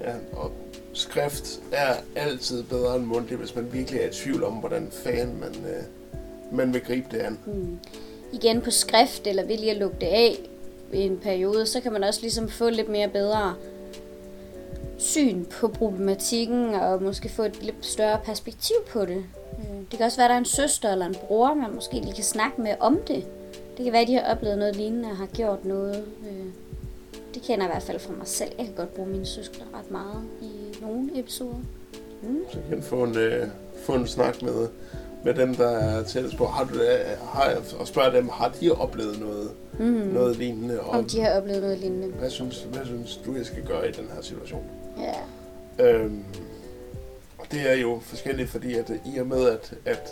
Ja, 0.00 0.12
og 0.32 0.50
skrift 0.94 1.60
er 1.72 1.94
altid 2.16 2.62
bedre 2.62 2.96
end 2.96 3.04
mundtlig, 3.04 3.38
hvis 3.38 3.54
man 3.54 3.72
virkelig 3.72 4.00
er 4.00 4.08
i 4.08 4.12
tvivl 4.12 4.44
om, 4.44 4.52
hvordan 4.52 4.88
fanden 4.90 5.40
man, 5.40 5.50
øh, 5.50 5.82
man 6.52 6.72
vil 6.72 6.80
gribe 6.80 7.06
det 7.10 7.18
an. 7.18 7.38
Mm. 7.46 7.78
Igen 8.32 8.60
på 8.60 8.70
skrift, 8.70 9.26
eller 9.26 9.44
vil 9.44 9.60
jeg 9.60 9.76
lukke 9.76 9.96
det 10.00 10.06
af 10.06 10.38
i 10.92 11.00
en 11.00 11.18
periode, 11.18 11.66
så 11.66 11.80
kan 11.80 11.92
man 11.92 12.04
også 12.04 12.20
ligesom 12.20 12.48
få 12.48 12.70
lidt 12.70 12.88
mere 12.88 13.08
bedre 13.08 13.54
syn 14.98 15.44
på 15.44 15.68
problematikken, 15.68 16.74
og 16.74 17.02
måske 17.02 17.28
få 17.28 17.42
et 17.42 17.62
lidt 17.62 17.86
større 17.86 18.20
perspektiv 18.24 18.76
på 18.88 19.04
det. 19.04 19.24
Mm. 19.58 19.86
Det 19.90 19.98
kan 19.98 20.06
også 20.06 20.18
være, 20.18 20.24
at 20.24 20.28
der 20.28 20.34
er 20.34 20.38
en 20.38 20.44
søster 20.44 20.92
eller 20.92 21.06
en 21.06 21.14
bror, 21.14 21.54
man 21.54 21.74
måske 21.74 21.94
lige 21.94 22.14
kan 22.14 22.24
snakke 22.24 22.60
med 22.60 22.74
om 22.80 23.00
det. 23.08 23.26
Det 23.76 23.84
kan 23.84 23.92
være, 23.92 24.02
at 24.02 24.08
de 24.08 24.14
har 24.14 24.34
oplevet 24.34 24.58
noget 24.58 24.76
lignende 24.76 25.08
og 25.08 25.16
har 25.16 25.26
gjort 25.26 25.64
noget. 25.64 26.04
Øh, 26.26 26.46
det 27.34 27.42
kender 27.42 27.64
jeg 27.66 27.72
i 27.72 27.74
hvert 27.74 27.82
fald 27.82 27.98
fra 27.98 28.12
mig 28.18 28.26
selv. 28.26 28.50
Jeg 28.58 28.66
kan 28.66 28.74
godt 28.74 28.94
bruge 28.94 29.08
mine 29.08 29.26
søskre 29.26 29.62
ret 29.74 29.90
meget 29.90 30.22
i 30.42 30.50
nogle 30.82 31.10
episoder. 31.18 31.56
Mm. 32.22 32.38
Så 32.52 32.58
kan 32.70 32.82
få 32.82 33.04
en, 33.04 33.16
øh, 33.18 33.46
få 33.86 33.92
en 33.94 34.06
snak 34.06 34.42
med, 34.42 34.68
med 35.24 35.34
dem, 35.34 35.54
der 35.54 35.68
er 35.68 36.02
tættest 36.04 36.36
på, 36.36 36.44
har 36.46 36.64
du, 36.64 36.74
øh, 36.74 37.18
har, 37.22 37.56
og 37.78 37.86
spørger 37.86 38.10
dem, 38.10 38.28
har 38.28 38.52
de 38.60 38.70
oplevet 38.72 39.20
noget, 39.20 39.50
Mm. 39.78 39.84
noget 39.86 40.36
lignende? 40.36 40.80
Og 40.80 40.90
Om 40.90 41.04
de 41.04 41.20
har 41.20 41.30
oplevet 41.40 41.62
noget 41.62 41.78
lignende. 41.78 42.08
hvad, 42.08 42.30
synes, 42.30 42.66
hvad 42.72 42.84
synes 42.86 43.20
du, 43.26 43.34
jeg 43.36 43.46
skal 43.46 43.62
gøre 43.66 43.88
i 43.88 43.92
den 43.92 44.04
her 44.14 44.22
situation? 44.22 44.62
Ja. 44.98 45.14
Øhm, 45.84 46.24
og 47.38 47.46
det 47.52 47.70
er 47.70 47.74
jo 47.74 47.98
forskelligt, 48.02 48.50
fordi 48.50 48.74
at 48.74 48.92
i 49.14 49.18
og 49.18 49.26
med, 49.26 49.48
at, 49.48 49.74
at 49.84 50.08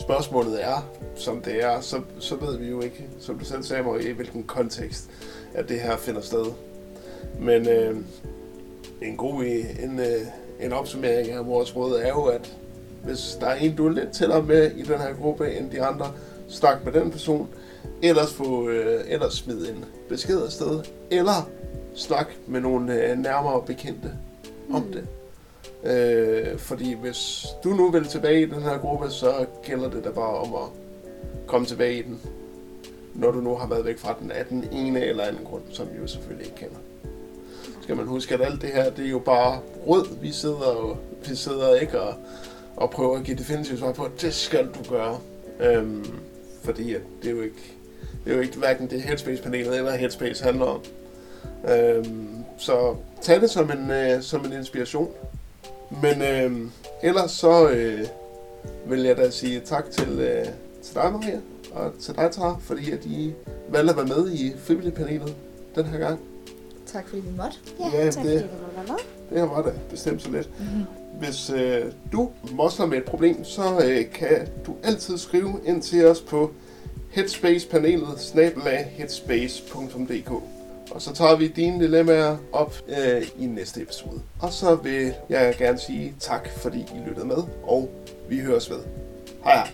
spørgsmålet 0.00 0.64
er, 0.64 0.88
som 1.16 1.40
det 1.42 1.62
er, 1.64 1.80
så, 1.80 2.00
så 2.18 2.36
ved 2.36 2.58
vi 2.58 2.66
jo 2.70 2.80
ikke, 2.80 3.06
som 3.20 3.38
du 3.38 3.44
selv 3.44 3.62
sagde, 3.62 3.82
Marie, 3.82 4.08
i 4.08 4.12
hvilken 4.12 4.42
kontekst, 4.44 5.10
at 5.54 5.68
det 5.68 5.80
her 5.80 5.96
finder 5.96 6.20
sted. 6.20 6.44
Men 7.40 7.68
øh, 7.68 7.96
en 9.02 9.16
god 9.16 9.44
en, 9.82 10.00
øh, 10.00 10.20
en 10.60 10.72
opsummering 10.72 11.30
af 11.30 11.46
vores 11.46 11.76
råd 11.76 12.00
er 12.00 12.08
jo, 12.08 12.24
at 12.24 12.56
hvis 13.04 13.36
der 13.40 13.46
er 13.46 13.54
en, 13.54 13.76
du 13.76 13.86
er 13.86 13.92
lidt 13.92 14.12
tættere 14.12 14.42
med 14.42 14.70
i 14.70 14.82
den 14.82 14.98
her 14.98 15.14
gruppe 15.20 15.56
end 15.56 15.70
de 15.70 15.82
andre, 15.82 16.12
snak 16.48 16.84
med 16.84 16.92
den 16.92 17.10
person, 17.10 17.48
ellers, 18.02 18.32
få, 18.32 18.68
øh, 18.68 19.00
ellers 19.08 19.32
smid 19.32 19.68
en 19.68 19.84
besked 20.08 20.42
afsted, 20.44 20.80
eller 21.10 21.50
snak 21.94 22.26
med 22.46 22.60
nogle 22.60 23.04
øh, 23.10 23.18
nærmere 23.18 23.62
bekendte 23.66 24.10
om 24.72 24.82
Mm. 24.82 24.92
det. 24.92 25.06
Øh, 25.84 26.58
fordi 26.58 26.94
hvis 26.94 27.46
du 27.64 27.68
nu 27.68 27.90
vil 27.90 28.04
tilbage 28.04 28.42
i 28.42 28.46
den 28.46 28.62
her 28.62 28.78
gruppe, 28.78 29.10
så 29.10 29.46
gælder 29.62 29.90
det 29.90 30.04
da 30.04 30.10
bare 30.10 30.36
om 30.36 30.54
at 30.54 30.68
komme 31.46 31.66
tilbage 31.66 31.98
i 31.98 32.02
den, 32.02 32.20
når 33.14 33.30
du 33.30 33.40
nu 33.40 33.54
har 33.54 33.66
været 33.66 33.84
væk 33.84 33.98
fra 33.98 34.16
den 34.20 34.30
af 34.30 34.46
den 34.46 34.64
ene 34.72 35.04
eller 35.04 35.24
anden 35.24 35.44
grund, 35.44 35.62
som 35.70 35.86
vi 35.92 35.98
jo 36.00 36.06
selvfølgelig 36.06 36.46
ikke 36.46 36.56
kender. 36.56 36.76
Skal 37.82 37.96
man 37.96 38.06
huske, 38.06 38.34
at 38.34 38.40
alt 38.40 38.62
det 38.62 38.70
her, 38.70 38.90
det 38.90 39.06
er 39.06 39.10
jo 39.10 39.18
bare 39.18 39.60
rød. 39.86 40.06
Vi 40.20 40.32
sidder, 40.32 40.76
jo 40.80 40.96
vi 41.28 41.36
sidder 41.36 41.74
ikke 41.74 42.00
og, 42.00 42.14
og 42.76 42.90
prøver 42.90 43.18
at 43.18 43.24
give 43.24 43.36
definitivt 43.36 43.78
svar 43.78 43.92
på, 43.92 44.04
at 44.04 44.20
det 44.20 44.34
skal 44.34 44.66
du 44.66 44.90
gøre. 44.90 45.18
Øhm, 45.60 46.06
fordi 46.64 46.94
at 46.94 47.00
det 47.22 47.30
er 47.30 47.34
jo 47.34 47.42
ikke, 47.42 47.74
det 48.24 48.30
er 48.30 48.34
jo 48.36 48.42
ikke 48.42 48.58
hverken 48.58 48.90
det 48.90 49.02
Headspace-panelet 49.02 49.76
eller 49.76 49.96
Headspace 49.96 50.44
handler 50.44 50.64
om. 50.64 50.80
Øhm, 51.70 52.28
så 52.58 52.96
tag 53.22 53.40
det 53.40 53.50
som 53.50 53.70
en, 53.70 53.90
øh, 53.90 54.22
som 54.22 54.44
en 54.44 54.52
inspiration. 54.52 55.10
Men 56.02 56.22
øh, 56.22 56.70
ellers 57.02 57.30
så 57.30 57.68
øh, 57.68 58.00
vil 58.86 59.02
jeg 59.02 59.16
da 59.16 59.30
sige 59.30 59.60
tak 59.60 59.90
til, 59.90 60.20
øh, 60.20 60.46
til 60.82 60.94
dig, 60.94 61.12
Maria, 61.12 61.40
og 61.74 61.92
til 62.00 62.14
dig, 62.14 62.30
Tara, 62.30 62.56
fordi 62.60 62.90
at 62.90 63.04
I 63.04 63.34
valgte 63.68 63.90
at 63.90 63.96
være 63.96 64.18
med 64.18 64.32
i 64.32 64.52
frivilligpanelet 64.58 65.34
den 65.74 65.84
her 65.84 65.98
gang. 65.98 66.20
Tak 66.86 67.08
fordi 67.08 67.20
vi 67.22 67.36
måtte. 67.36 67.56
Ja, 67.80 67.98
Ja, 68.04 68.10
tak 68.10 68.24
det- 68.24 68.40
fordi 68.40 68.52
du 68.60 68.76
var 68.76 68.82
med. 68.92 69.40
Det 69.40 69.50
var 69.50 69.62
da 69.62 69.70
bestemt 69.90 70.22
så 70.22 70.30
lidt. 70.30 70.50
Mm-hmm. 70.58 70.84
Hvis 71.18 71.50
øh, 71.50 71.84
du 72.12 72.30
mosler 72.52 72.86
med 72.86 72.98
et 72.98 73.04
problem, 73.04 73.44
så 73.44 73.62
øh, 73.84 74.10
kan 74.14 74.48
du 74.66 74.74
altid 74.82 75.18
skrive 75.18 75.60
ind 75.64 75.82
til 75.82 76.06
os 76.06 76.20
på 76.20 76.50
headspacepanelet 77.10 78.18
snabelag 78.20 78.92
headspace.dk 78.96 80.30
og 80.90 81.02
så 81.02 81.12
tager 81.14 81.36
vi 81.36 81.48
dine 81.48 81.84
dilemmaer 81.84 82.36
op 82.52 82.74
øh, 82.88 83.22
i 83.38 83.46
næste 83.46 83.82
episode. 83.82 84.20
Og 84.40 84.52
så 84.52 84.74
vil 84.74 85.14
jeg 85.28 85.54
gerne 85.58 85.78
sige 85.78 86.14
tak, 86.20 86.48
fordi 86.56 86.78
I 86.78 87.08
lyttede 87.08 87.26
med, 87.26 87.36
og 87.62 87.90
vi 88.28 88.38
høres 88.38 88.70
ved. 88.70 88.78
Hej 89.44 89.54
hej! 89.54 89.70